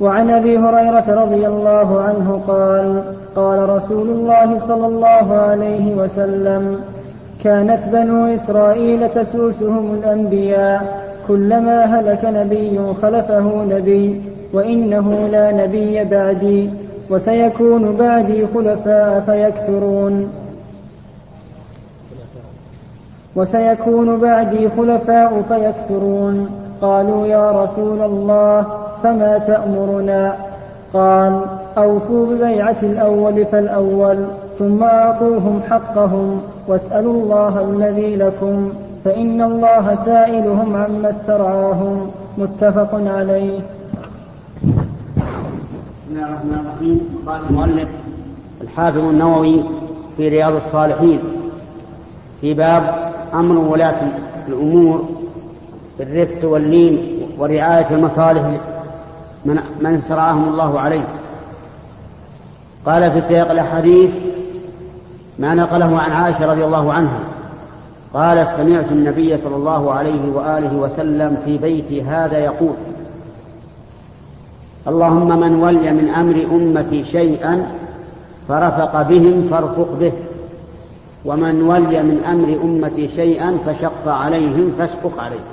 [0.00, 3.02] وعن أبي هريرة رضي الله عنه قال
[3.36, 6.80] قال رسول الله صلى الله عليه وسلم
[7.44, 14.20] كانت بنو إسرائيل تسوسهم الأنبياء كلما هلك نبي خلفه نبي
[14.52, 16.70] وإنه لا نبي بعدي
[17.10, 20.32] وسيكون بعدي خلفاء فيكثرون.
[23.36, 26.50] وسيكون بعدي خلفاء فيكثرون.
[26.82, 28.66] قالوا يا رسول الله
[29.02, 30.34] فما تأمرنا؟
[30.94, 31.40] قال
[31.78, 34.26] أوفوا ببيعة الأول فالأول.
[34.58, 38.72] ثم أعطوهم حقهم واسألوا الله الذي لكم
[39.04, 43.58] فإن الله سائلهم عما استرعاهم متفق عليه.
[46.02, 47.00] بسم الله الرحمن الرحيم.
[47.26, 47.88] قال المؤلف
[48.60, 49.62] الحافظ النووي
[50.16, 51.18] في رياض الصالحين
[52.40, 54.00] في باب أمر ولاة
[54.48, 55.08] الأمور
[55.98, 58.50] بالرفق واللين ورعاية المصالح
[59.44, 61.04] من من سرعهم الله عليه.
[62.86, 64.10] قال في سياق الأحاديث
[65.42, 67.18] ما نقله عن عائشة رضي الله عنها.
[68.14, 72.74] قال سمعت النبي صلى الله عليه وآله وسلم في بيتي هذا يقول
[74.88, 77.66] اللهم من ولي من أمر أمتي شيئا
[78.48, 80.12] فرفق بهم فارفق به
[81.24, 85.44] ومن ولي من أمر أمتي شيئا فشق عليهم فاشقق عليه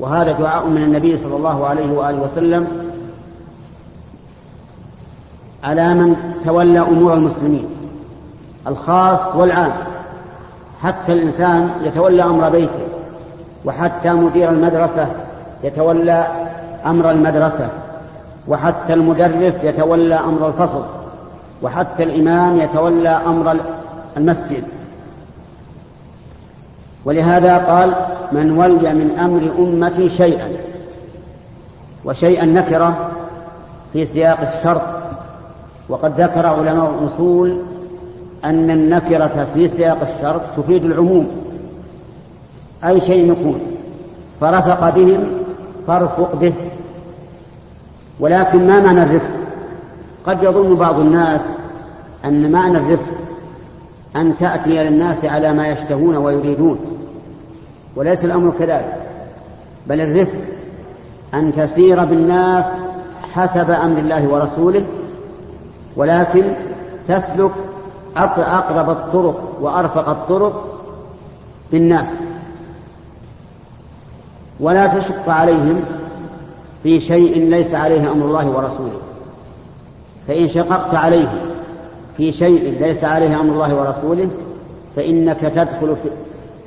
[0.00, 2.66] وهذا دعاء من النبي صلى الله عليه وآله وسلم
[5.64, 7.81] على من تولى أمور المسلمين.
[8.66, 9.72] الخاص والعام.
[10.82, 12.86] حتى الإنسان يتولى أمر بيته
[13.64, 15.06] وحتى مدير المدرسة
[15.64, 16.26] يتولى
[16.86, 17.68] أمر المدرسة
[18.48, 20.82] وحتى المدرس يتولى أمر الفصل
[21.62, 23.56] وحتى الإمام يتولى أمر
[24.16, 24.64] المسجد.
[27.04, 27.94] ولهذا قال
[28.32, 30.48] من ولي من أمر أمتي شيئا
[32.04, 33.10] وشيئا نكرة
[33.92, 34.82] في سياق الشرط
[35.88, 37.58] وقد ذكر علماء الأصول
[38.44, 41.28] أن النكرة في سياق الشرط تفيد العموم.
[42.84, 43.60] أي شيء يكون
[44.40, 45.24] فرفق بهم
[45.86, 46.52] فارفق به.
[48.20, 49.30] ولكن ما معنى الرفق؟
[50.26, 51.40] قد يظن بعض الناس
[52.24, 53.06] أن معنى الرفق
[54.16, 56.78] أن تأتي للناس على ما يشتهون ويريدون.
[57.96, 58.96] وليس الأمر كذلك
[59.86, 60.38] بل الرفق
[61.34, 62.64] أن تسير بالناس
[63.34, 64.82] حسب أمر الله ورسوله
[65.96, 66.42] ولكن
[67.08, 67.50] تسلك
[68.16, 70.78] أقرب الطرق وأرفق الطرق
[71.72, 72.08] بالناس.
[74.60, 75.80] ولا تشق عليهم
[76.82, 79.00] في شيء ليس عليه أمر الله ورسوله.
[80.28, 81.38] فإن شققت عليهم
[82.16, 84.28] في شيء ليس عليه أمر الله ورسوله
[84.96, 85.96] فإنك تدخل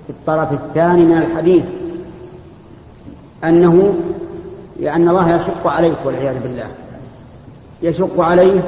[0.05, 1.63] في الطرف الثاني من الحديث.
[3.43, 3.93] أنه
[4.79, 6.67] لأن الله يشق عليك والعياذ بالله.
[7.81, 8.62] يشق عليه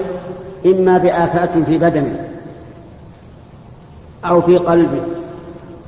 [0.65, 2.26] إما بآفات في بدنه
[4.29, 5.01] أو في قلبه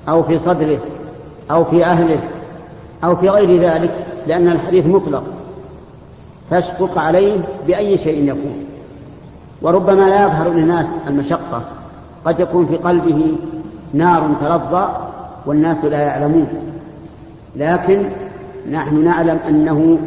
[0.10, 0.78] أو في صدره
[1.52, 2.20] أو في أهله
[3.04, 3.92] أو في غير ذلك
[4.28, 5.24] لأن الحديث مطلق.
[6.52, 8.66] تشقق عليه بأي شيء يكون.
[9.62, 11.62] وربما لا يظهر للناس المشقة.
[12.26, 13.36] قد يكون في قلبه
[13.94, 14.90] نار تلظى
[15.46, 16.48] والناس لا يعلمون.
[17.56, 18.04] لكن
[18.72, 20.00] نحن نعلم أنه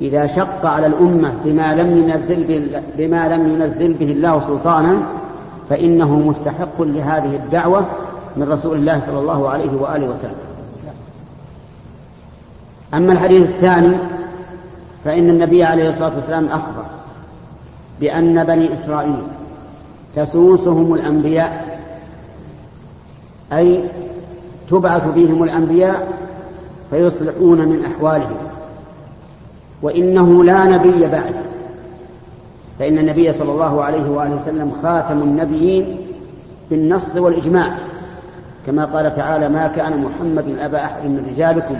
[0.00, 4.96] إذا شق على الأمة بما لم ينزل به, بما لم ينزل به الله سلطانا
[5.70, 7.86] فإنه مستحق لهذه الدعوة
[8.36, 10.48] من رسول الله صلى الله عليه وآله وسلم.
[12.94, 13.96] أما الحديث الثاني
[15.04, 16.84] فإن النبي عليه الصلاة والسلام أخبر
[18.00, 19.22] بأن بني إسرائيل
[20.16, 21.78] تسوسهم الأنبياء
[23.52, 23.80] أي
[24.70, 26.12] تبعث بهم الأنبياء
[26.90, 28.36] فيصلحون من أحوالهم
[29.82, 31.34] وإنه لا نبي بعد
[32.78, 35.96] فإن النبي صلى الله عليه وآله وسلم خاتم النبيين
[36.70, 37.70] بالنص والإجماع.
[38.66, 41.76] كما قال تعالى ما كان محمد أبا أحد من رجالكم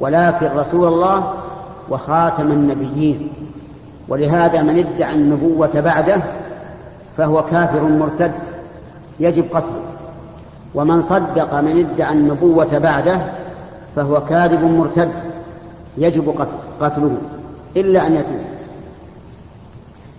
[0.00, 1.32] ولكن رسول الله
[1.90, 3.28] وخاتم النبيين.
[4.08, 6.16] ولهذا من ادعى النبوة بعده
[7.16, 8.32] فهو كافر مرتد
[9.20, 9.82] يجب قتله.
[10.74, 13.18] ومن صدق من ادعى النبوة بعده
[13.96, 15.10] فهو كاذب مرتد
[15.98, 16.46] يجب
[16.80, 17.16] قتله
[17.76, 18.57] إلا أن يتوب.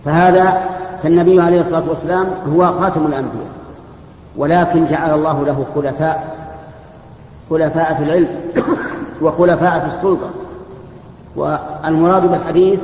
[0.04, 0.62] فهذا
[1.02, 3.50] فالنبي عليه الصلاة والسلام هو خاتم الأنبياء
[4.36, 6.36] ولكن جعل الله له خلفاء
[7.50, 8.28] خلفاء في العلم
[9.22, 10.30] وخلفاء في السلطة.
[11.36, 12.80] والمراد بالحديث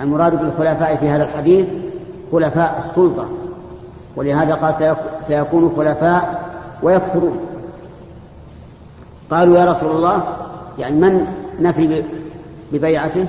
[0.00, 1.66] المراد بالخلفاء في هذا الحديث
[2.32, 3.28] خلفاء السلطة
[4.16, 6.42] ولهذا قال سيكون خلفاء
[6.82, 7.40] ويكثرون
[9.30, 10.22] قالوا يا رسول الله
[10.78, 11.26] يعني من
[11.60, 12.02] نفي
[12.72, 13.26] ببيعته؟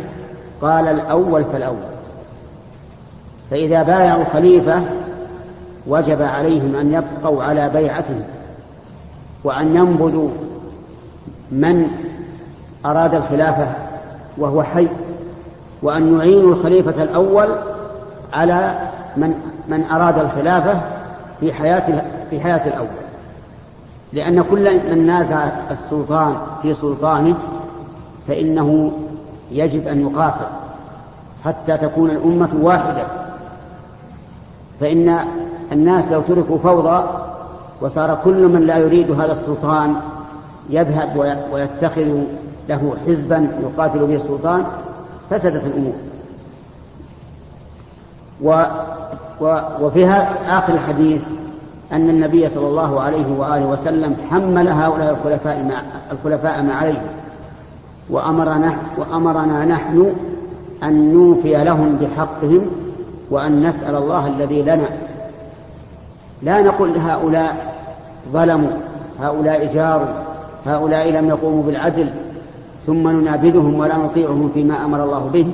[0.62, 1.99] قال الأول فالأول
[3.50, 4.82] فإذا بايعوا خليفة
[5.88, 8.22] وجب عليهم أن يبقوا على بيعته
[9.44, 10.30] وأن ينبذوا
[11.52, 11.88] من
[12.86, 13.68] أراد الخلافة
[14.38, 14.88] وهو حي
[15.82, 17.50] وأن يعينوا الخليفة الأول
[18.34, 18.80] على
[19.18, 19.34] من
[19.68, 20.82] من أراد الخلافة
[21.40, 22.88] في حياة في حياة الأول.
[24.14, 27.36] لأن كل من نازع السلطان في سلطانه
[28.28, 28.92] فإنه
[29.52, 30.48] يجب أن يقاتل
[31.46, 33.04] حتى تكون الأمة واحدة.
[34.80, 35.20] فإن
[35.72, 37.04] الناس لو تركوا فوضى
[37.82, 39.96] وصار كل من لا يريد هذا السلطان
[40.70, 41.18] يذهب
[41.52, 42.08] ويتخذ
[42.70, 44.64] له حزبا يقاتل به السلطان
[45.30, 45.94] فسدت الأمور.
[48.44, 48.64] و
[49.42, 50.06] و وفي
[50.48, 51.22] آخر الحديث
[51.92, 57.02] أن النبي صلى الله عليه وآله وسلم حمل هؤلاء الخلفاء مع الخلفاء ما عليه.
[58.10, 60.14] وأمرنا وأمرنا نحن
[60.84, 62.66] أن نوفي لهم بحقهم
[63.32, 64.90] وأن نسأل الله الذي لنا.
[66.42, 67.76] لا نقول هؤلاء
[68.34, 68.70] ظلموا
[69.20, 70.08] هؤلاء جاروا
[70.66, 72.10] هؤلاء لم يقوموا بالعدل
[72.88, 75.48] ثم ننابذهم ولا نطيعهم فيما أمر الله به.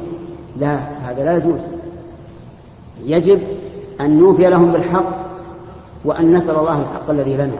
[0.59, 1.59] لا هذا لا يجوز.
[3.05, 3.41] يجب
[4.01, 5.05] أن نوفي لهم بالحق
[6.05, 7.57] وأن نسأل الله الحق الذي لنا.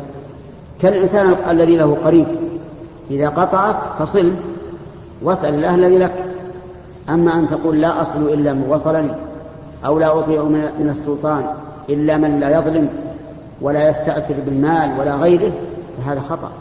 [0.82, 2.26] كالإنسان الذي له قريب.
[3.12, 4.32] إذا قطعك فصل
[5.22, 6.14] واسأل الله الذي لك.
[7.10, 9.12] أما أن تقول لا أصل إلا من وصلني
[9.86, 10.44] أو لا أطيع
[10.80, 11.46] من السلطان
[11.90, 12.90] إلا من لا يظلم
[13.62, 15.52] ولا يستأثر بالمال ولا غيره
[15.98, 16.52] فهذا خطأ.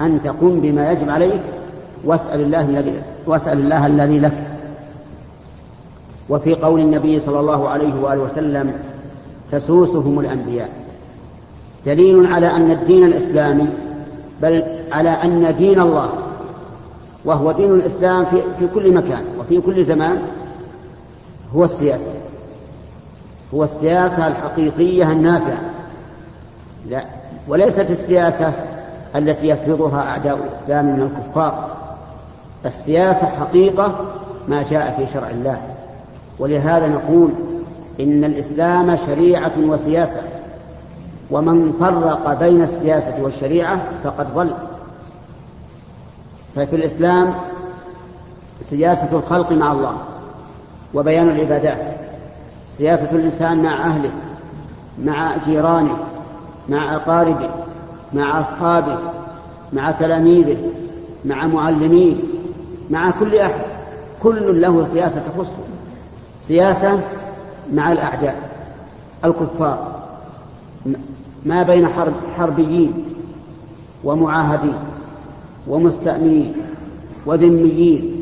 [0.00, 1.40] أن تقوم بما يجب عليك
[2.04, 2.92] واسأل الله الذي
[3.26, 4.32] واسأل الله الذي لك.
[6.28, 8.72] وفي قول النبي صلى الله عليه وآله وسلم
[9.52, 10.68] تسوسهم الأنبياء
[11.86, 13.66] دليل على أن الدين الإسلامي
[14.42, 16.08] بل على أن دين الله
[17.24, 20.18] وهو دين الإسلام في, في كل مكان وفي كل زمان
[21.56, 22.12] هو السياسة.
[23.54, 25.60] هو السياسة الحقيقية النافعة.
[26.88, 27.04] لا
[27.48, 28.52] وليست السياسة
[29.16, 31.76] التي يفرضها أعداء الإسلام من الكفار.
[32.66, 33.94] السياسة حقيقة
[34.48, 35.60] ما جاء في شرع الله.
[36.38, 37.30] ولهذا نقول
[38.00, 40.20] إن الإسلام شريعة وسياسة.
[41.30, 44.50] ومن فرق بين السياسة والشريعة فقد ضل.
[46.56, 47.34] ففي الإسلام
[48.62, 49.96] سياسة الخلق مع الله
[50.94, 52.11] وبيان العبادات.
[52.78, 54.10] سياسة الإنسان مع أهله
[55.04, 55.96] مع جيرانه
[56.68, 57.50] مع أقاربه
[58.12, 58.98] مع أصحابه
[59.72, 60.56] مع تلاميذه
[61.24, 62.14] مع معلميه
[62.90, 63.60] مع كل أحد.
[64.22, 65.62] كل له سياسة تخصه.
[66.42, 67.00] سياسة
[67.72, 68.36] مع الأعداء
[69.24, 69.92] الكفار
[71.46, 72.92] ما بين حرب حربيين
[74.04, 74.74] ومعاهدين
[75.68, 76.54] ومستأمنين
[77.26, 78.16] وذميين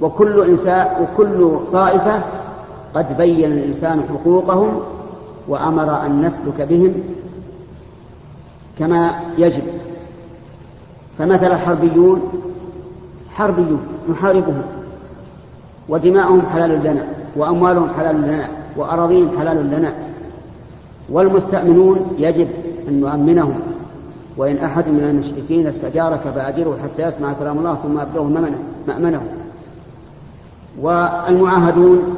[0.00, 2.22] وكل إنسان وكل طائفة
[2.94, 4.80] قد بين الإنسان حقوقهم
[5.48, 6.94] وأمر أن نسلك بهم
[8.78, 9.62] كما يجب.
[11.18, 12.22] فمثل الحربيون
[13.34, 13.80] حربيون
[14.10, 14.62] نحاربهم
[15.88, 17.04] ودماؤهم حلال لنا
[17.36, 19.92] وأموالهم حلال لنا وأراضيهم حلال لنا.
[21.10, 22.48] والمستأمنون يجب
[22.88, 23.60] أن نؤمنهم.
[24.36, 28.50] وإن أحد من المشركين استجارك فأجره حتى يسمع كلام الله ثم أبلغه
[28.88, 29.20] مأمنة.
[30.80, 32.16] والمعاهدون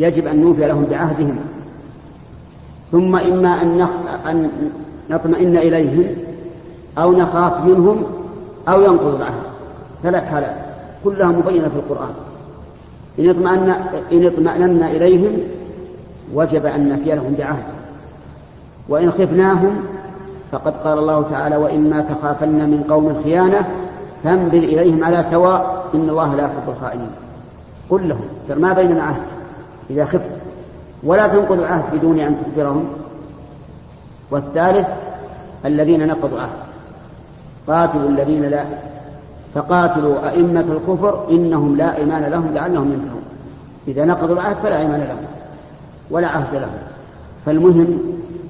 [0.00, 1.36] يجب أن نوفي لهم بعهدهم.
[2.92, 3.88] ثم إما أن,
[4.26, 4.50] أن
[5.10, 6.04] نطمئن إليهم
[6.98, 8.02] أو نخاف منهم
[8.68, 9.42] أو ينقض العهد.
[10.02, 10.56] ثلاث حالات
[11.04, 12.14] كلها مبينة في القرآن.
[13.18, 13.74] إن اطمأن
[14.12, 15.38] إن اطمأننا إليهم
[16.34, 17.64] وجب أن نفي لهم بعهد.
[18.88, 19.80] وإن خفناهم
[20.52, 23.68] فقد قال الله تعالى وإما تخافن من قوم خيانة
[24.24, 27.10] فانبذ إليهم على سواء إن الله لا يحب الخائنين.
[27.90, 29.39] قل لهم ما بيننا عهد؟
[29.90, 30.30] إذا خفت.
[31.04, 32.88] ولا تنقض العهد بدون أن تخبرهم.
[34.30, 34.88] والثالث
[35.64, 36.60] الذين نقضوا العهد.
[37.68, 38.64] قاتلوا الذين لا
[39.54, 43.22] فقاتلوا أئمة الكفر إنهم لا إيمان لهم لعلهم ينتهون.
[43.88, 45.26] إذا نقضوا العهد فلا إيمان لهم
[46.10, 46.78] ولا عهد لهم.
[47.46, 47.98] فالمهم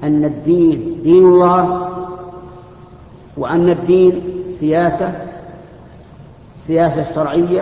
[0.03, 1.89] أن الدين دين الله
[3.37, 4.21] وأن الدين
[4.59, 5.11] سياسة
[6.67, 7.61] سياسة شرعية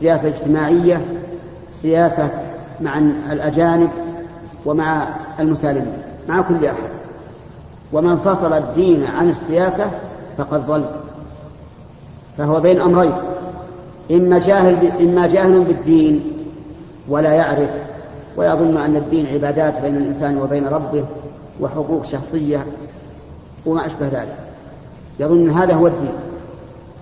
[0.00, 1.04] سياسة اجتماعية
[1.82, 2.28] سياسة
[2.80, 2.98] مع
[3.32, 3.90] الأجانب
[4.66, 5.08] ومع
[5.40, 5.98] المسالمين
[6.28, 6.94] مع كل أحد.
[7.92, 9.90] ومن فصل الدين عن السياسة
[10.38, 10.84] فقد ضل.
[12.38, 13.14] فهو بين أمرين
[14.10, 16.32] إما جاهل إما جاهل بالدين
[17.08, 17.70] ولا يعرف
[18.36, 21.04] ويظن أن الدين عبادات بين الإنسان وبين ربه
[21.60, 22.66] وحقوق شخصية
[23.66, 24.36] وما أشبه ذلك.
[25.20, 26.14] يظن هذا هو الدين.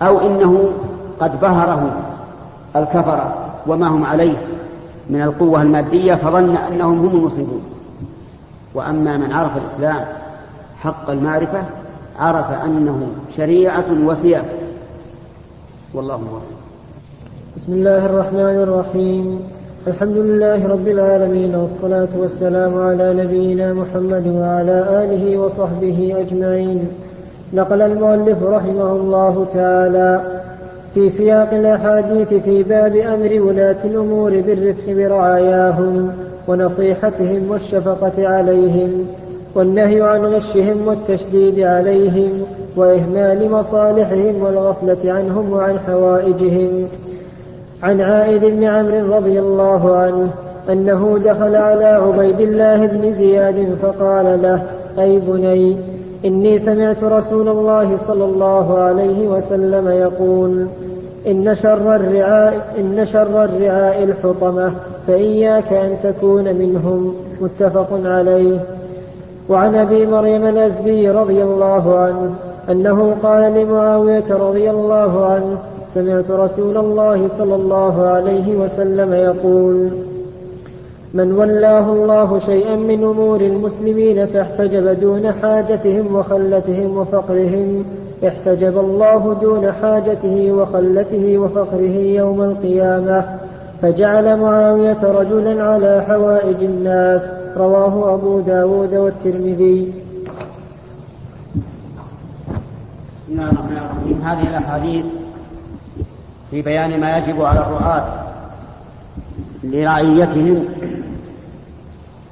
[0.01, 0.69] أو إنه
[1.19, 1.97] قد بهره
[2.75, 3.35] الكفرة
[3.67, 4.37] وما هم عليه.
[5.09, 7.63] من القوة المادية فظن أنهم هم المصيبون.
[8.75, 10.05] وأما من عرف الإسلام
[10.81, 11.63] حق المعرفة
[12.19, 14.53] عرف أنه شريعة وسياسة.
[15.93, 16.41] والله موفق
[17.57, 19.39] بسم الله الرحمن الرحيم.
[19.87, 26.87] الحمد لله رب العالمين والصلاة والسلام على نبينا محمد وعلى آله وصحبه أجمعين.
[27.53, 30.32] نقل المؤلف رحمه الله تعالى
[30.93, 36.11] في سياق الأحاديث في باب أمر ولاة الأمور بالرفق برعاياهم
[36.47, 39.07] ونصيحتهم والشفقة عليهم
[39.55, 42.43] والنهي عن غشهم والتشديد عليهم
[42.75, 46.87] وإهمال مصالحهم والغفلة عنهم وعن حوائجهم.
[47.83, 50.29] عن عائد بن عمرو رضي الله عنه
[50.69, 54.63] أنه دخل على عبيد الله بن زياد فقال له
[54.99, 55.92] أي بني
[56.25, 60.67] إني سمعت رسول الله صلى الله عليه وسلم يقول
[61.27, 64.71] إن شر الرعاء إن شر الرعاء الحطمة
[65.07, 67.15] فإياك أن تكون منهم.
[67.41, 68.59] متفق عليه.
[69.49, 72.35] وعن أبي مريم الأزدي رضي الله عنه
[72.69, 75.57] أنه قال لمعاوية رضي الله عنه
[75.93, 79.89] سمعت رسول الله صلى الله عليه وسلم يقول
[81.13, 87.85] من ولاه الله شيئا من أمور المسلمين فاحتجب دون حاجتهم وخلتهم وفقرهم
[88.27, 93.39] احتجب الله دون حاجته وخلته وفقره يوم القيامة
[93.81, 97.21] فجعل معاوية رجلا على حوائج الناس.
[97.57, 99.93] رواه أبو داود والترمذي.
[103.27, 105.05] بسم الله الرحمن الرحيم هذه الأحاديث
[106.51, 108.03] في بيان ما يجب على الرعاة
[109.63, 110.65] لرعيتهم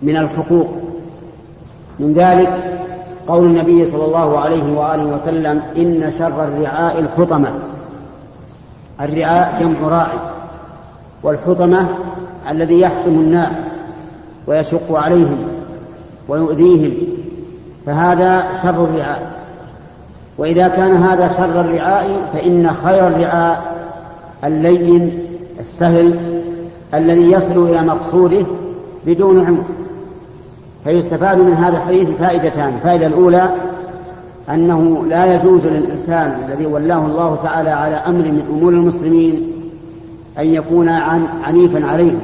[0.01, 0.67] من الحقوق.
[1.99, 2.79] من ذلك
[3.27, 7.49] قول النبي صلى الله عليه وآله وسلم إن شر الرعاء الحطمة.
[9.01, 10.19] الرعاء جمع راعي
[11.23, 11.87] والحطمة
[12.49, 13.55] الذي يحطم الناس
[14.47, 15.37] ويشق عليهم
[16.27, 16.93] ويؤذيهم
[17.85, 19.41] فهذا شر الرعاء.
[20.37, 23.75] وإذا كان هذا شر الرعاء فإن خير الرعاء
[24.43, 25.19] اللين
[25.59, 26.19] السهل
[26.93, 28.45] الذي يصل إلى مقصوده
[29.05, 29.80] بدون عمق.
[30.83, 32.73] فيستفاد من هذا الحديث فائدتان.
[32.73, 33.49] الفائدة الأولى
[34.49, 39.51] أنه لا يجوز للإنسان الذي ولاه الله تعالى على أمر من أمور المسلمين
[40.39, 42.19] أن يكون عن عنيفا عليهم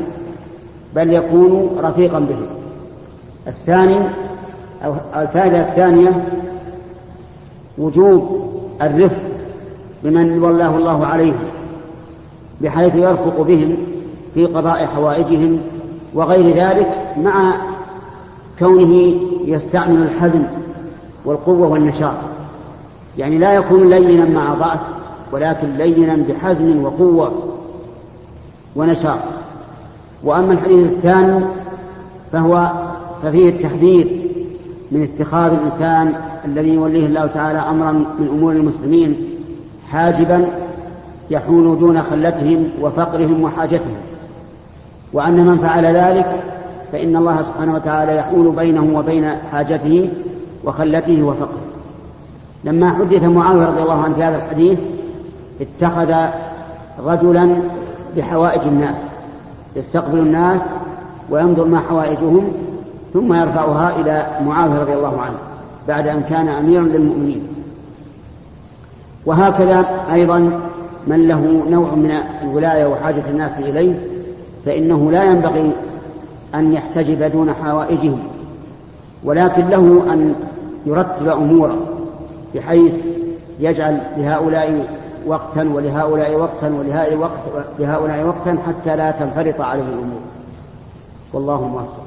[0.96, 2.46] بل يكون رفيقا بهم
[3.48, 3.98] الثاني
[4.86, 6.26] أو الفائدة الثانية
[7.78, 8.48] وجوب
[8.82, 9.22] الرفق
[10.04, 11.40] بمن ولاه الله عليهم
[12.62, 13.78] بحيث يرفق بهم
[14.34, 15.60] في قضاء حوائجهم
[16.14, 16.88] وغير ذلك
[17.18, 17.56] مع
[18.60, 20.44] كونه يستعمل الحزم
[21.26, 22.14] والقوة والنشاط.
[23.18, 24.80] يعني لا يكون لينا مع ضعف
[25.32, 27.32] ولكن لينا بحزم وقوة
[28.76, 29.20] ونشاط.
[30.24, 31.46] وأما الحديث الثاني
[32.32, 32.72] فهو
[33.24, 34.08] ففيه التحذير
[34.92, 36.14] من اتخاذ الإنسان
[36.46, 39.16] الذي يوليه الله تعالى أمرا من أمور المسلمين
[39.92, 40.46] حاجبا
[41.30, 43.96] يحول دون خلتهم وفقرهم وحاجتهم.
[45.14, 46.44] وأن من فعل ذلك
[46.92, 50.10] فإن الله سبحانه وتعالى يحول بينه وبين حاجته
[50.64, 51.62] وخلته وفقره
[52.64, 54.80] لما حدث معاوية رضي الله عنه في هذا الحديث
[55.62, 56.14] اتخذ
[57.06, 57.50] رجلا
[58.18, 58.98] بحوائج الناس
[59.76, 60.62] يستقبل الناس
[61.30, 62.52] وينظر ما حوائجهم
[63.14, 65.38] ثم يرفعها إلى معاوية رضي الله عنه
[65.88, 67.48] بعد أن كان أميرا للمؤمنين.
[69.26, 70.60] وهكذا أيضا
[71.08, 73.94] من له نوع من الولاية وحاجة الناس إليه
[74.66, 75.72] فإنه لا ينبغي
[76.56, 78.20] أن يحتجب دون حوائجهم
[79.24, 80.36] ولكن له أن
[80.86, 81.78] يرتب أموره
[82.56, 82.94] بحيث
[83.60, 84.86] يجعل لهؤلاء
[85.28, 90.22] وقتا ولهؤلاء وقتا ولهؤلاء وقت لهؤلاء وقتا حتى لا تنفرط عليه الأمور.
[91.34, 92.04] والله موفق.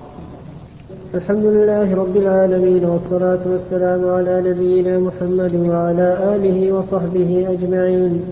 [1.15, 8.23] الحمد لله رب العالمين والصلاة والسلام على نبينا محمد وعلى آله وصحبه أجمعين.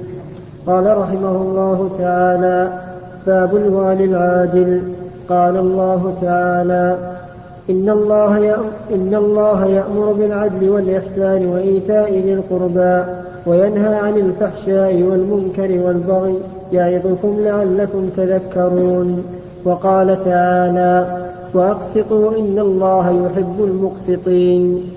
[0.66, 2.80] قال رحمه الله تعالى
[3.26, 4.82] باب الوالي العادل.
[5.28, 6.96] قال الله تعالى
[7.70, 8.54] إن الله
[8.94, 13.04] إن الله يأمر بالعدل والإحسان وإيتاء ذي القربى
[13.46, 16.38] وينهى عن الفحشاء والمنكر والبغي
[16.72, 19.24] يعظكم لعلكم تذكرون.
[19.64, 21.16] وقال تعالى
[21.54, 24.90] وأقسطوا إن الله يحب المقسطين.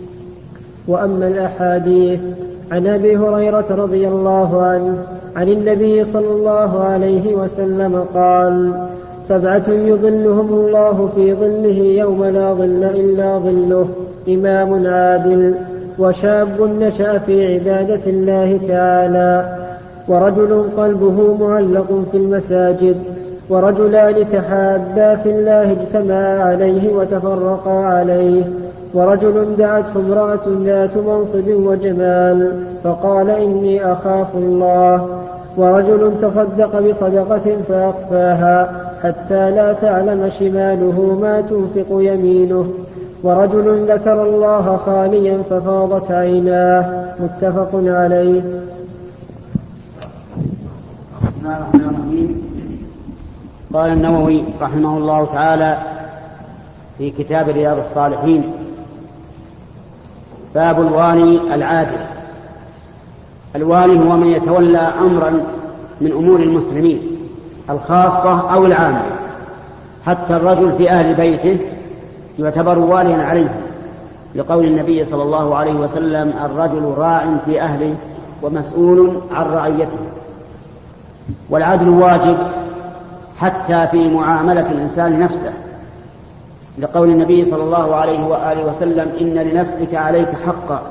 [0.87, 2.19] وأما الأحاديث
[2.71, 4.97] عن أبي هريرة رضي الله عنه
[5.35, 8.73] عن النبي صلى الله عليه وسلم قال
[9.29, 13.87] سبعة يظلهم الله في ظله يوم لا ظل إلا ظله
[14.29, 15.55] إمام عادل
[15.99, 19.57] وشاب نشأ في عبادة الله تعالى
[20.07, 22.95] ورجل قلبه معلق في المساجد
[23.49, 28.43] ورجلان تحابا في الله اجتمعا عليه وتفرقا عليه
[28.93, 35.07] ورجل دعته امرأة ذات منصب وجمال فقال إني أخاف الله
[35.57, 38.90] ورجل تصدق بصدقة فأخفاها.
[39.03, 42.73] حتى لا تعلم شماله ما تنفق يمينه.
[43.23, 47.15] ورجل ذكر الله خاليا ففاضت عيناه.
[47.19, 48.41] متفق عليه.
[53.73, 55.77] قال النووي رحمه الله تعالى
[56.97, 58.43] في كتاب رياض الصالحين
[60.55, 61.97] باب الوالي العادل.
[63.55, 65.31] الوالي هو من يتولى امرا
[66.01, 67.10] من أمور المسلمين.
[67.69, 69.03] الخاصة أو العامة.
[70.05, 71.57] حتى الرجل في أهل بيته
[72.39, 73.49] يعتبر واليا عليه.
[74.35, 77.95] لقول النبي صلى الله عليه وسلم الرجل راع في أهله
[78.41, 79.97] ومسؤول عن رعيته.
[81.49, 82.37] والعدل واجب
[83.39, 85.53] حتى في معاملة الإنسان نفسه.
[86.77, 90.81] لقول النبي صلى الله عليه وآله وسلم إن لنفسك عليك حقا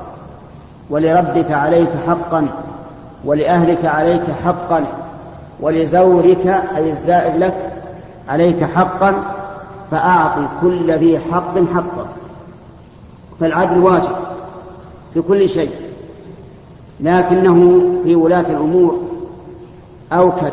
[0.90, 2.46] ولربك عليك حقا
[3.24, 4.84] ولأهلك عليك حقا.
[5.62, 6.46] ولزورك
[6.76, 7.72] أي الزائر لك
[8.28, 9.14] عليك حقا
[9.90, 12.06] فاعط كل ذي حق حقه.
[13.40, 14.16] فالعدل واجب
[15.14, 15.70] في كل شيء
[17.00, 19.00] لكنه في ولاة الأمور
[20.12, 20.52] أوكد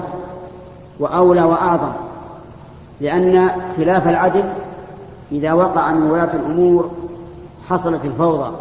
[0.99, 1.91] وأولى وأعظم
[3.01, 4.43] لأن خلاف العدل
[5.31, 6.91] إذا وقع من ولاة الأمور
[7.69, 8.51] حصلت الفوضى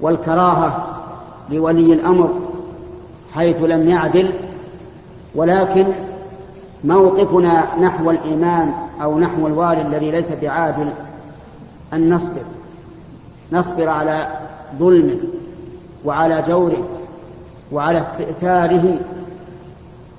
[0.00, 0.86] والكراهة
[1.50, 2.30] لولي الأمر
[3.34, 4.32] حيث لم يعدل
[5.34, 5.86] ولكن
[6.84, 8.72] موقفنا نحو الإمام
[9.02, 10.90] أو نحو الوالي الذي ليس بعادل
[11.92, 12.42] أن نصبر.
[13.52, 14.28] نصبر على
[14.78, 15.18] ظلمه
[16.04, 16.82] وعلى جوره
[17.72, 18.98] وعلى استئثاره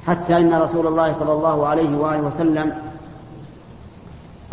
[0.07, 2.73] حتى إن رسول الله صلى الله عليه وآله وسلم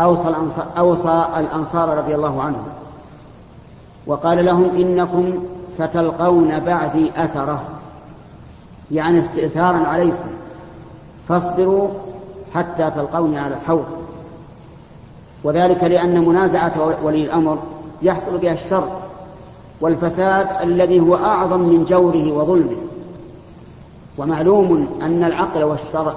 [0.00, 2.66] أوصى الأنصار, أوصى الأنصار رضي الله عنهم.
[4.06, 5.32] وقال لهم إنكم
[5.68, 7.62] ستلقون بعدي أثره
[8.90, 10.28] يعني استئثارا عليكم.
[11.28, 11.88] فاصبروا
[12.54, 13.86] حتى تلقوني على الحوض.
[15.44, 17.58] وذلك لأن منازعة ولي الأمر
[18.02, 19.00] يحصل بها الشر
[19.80, 22.76] والفساد الذي هو أعظم من جوره وظلمه.
[24.18, 26.14] ومعلوم أن العقل والشرع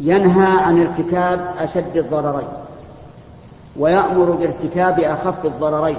[0.00, 2.48] ينهى عن ارتكاب أشد الضررين
[3.76, 5.98] ويأمر بارتكاب أخف الضررين.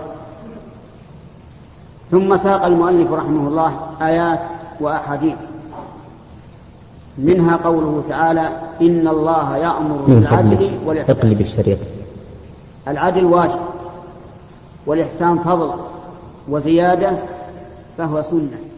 [2.11, 4.39] ثم ساق المؤلف رحمه الله آيات
[4.79, 5.35] وأحاديث.
[7.17, 8.49] منها قوله تعالى
[8.81, 11.15] إن الله يأمر بالعدل والإحسان.
[11.17, 11.77] اقلب الشريط.
[12.87, 13.59] العدل واجب
[14.85, 15.71] والإحسان فضل
[16.49, 17.11] وزيادة
[17.97, 18.70] فهو سنة.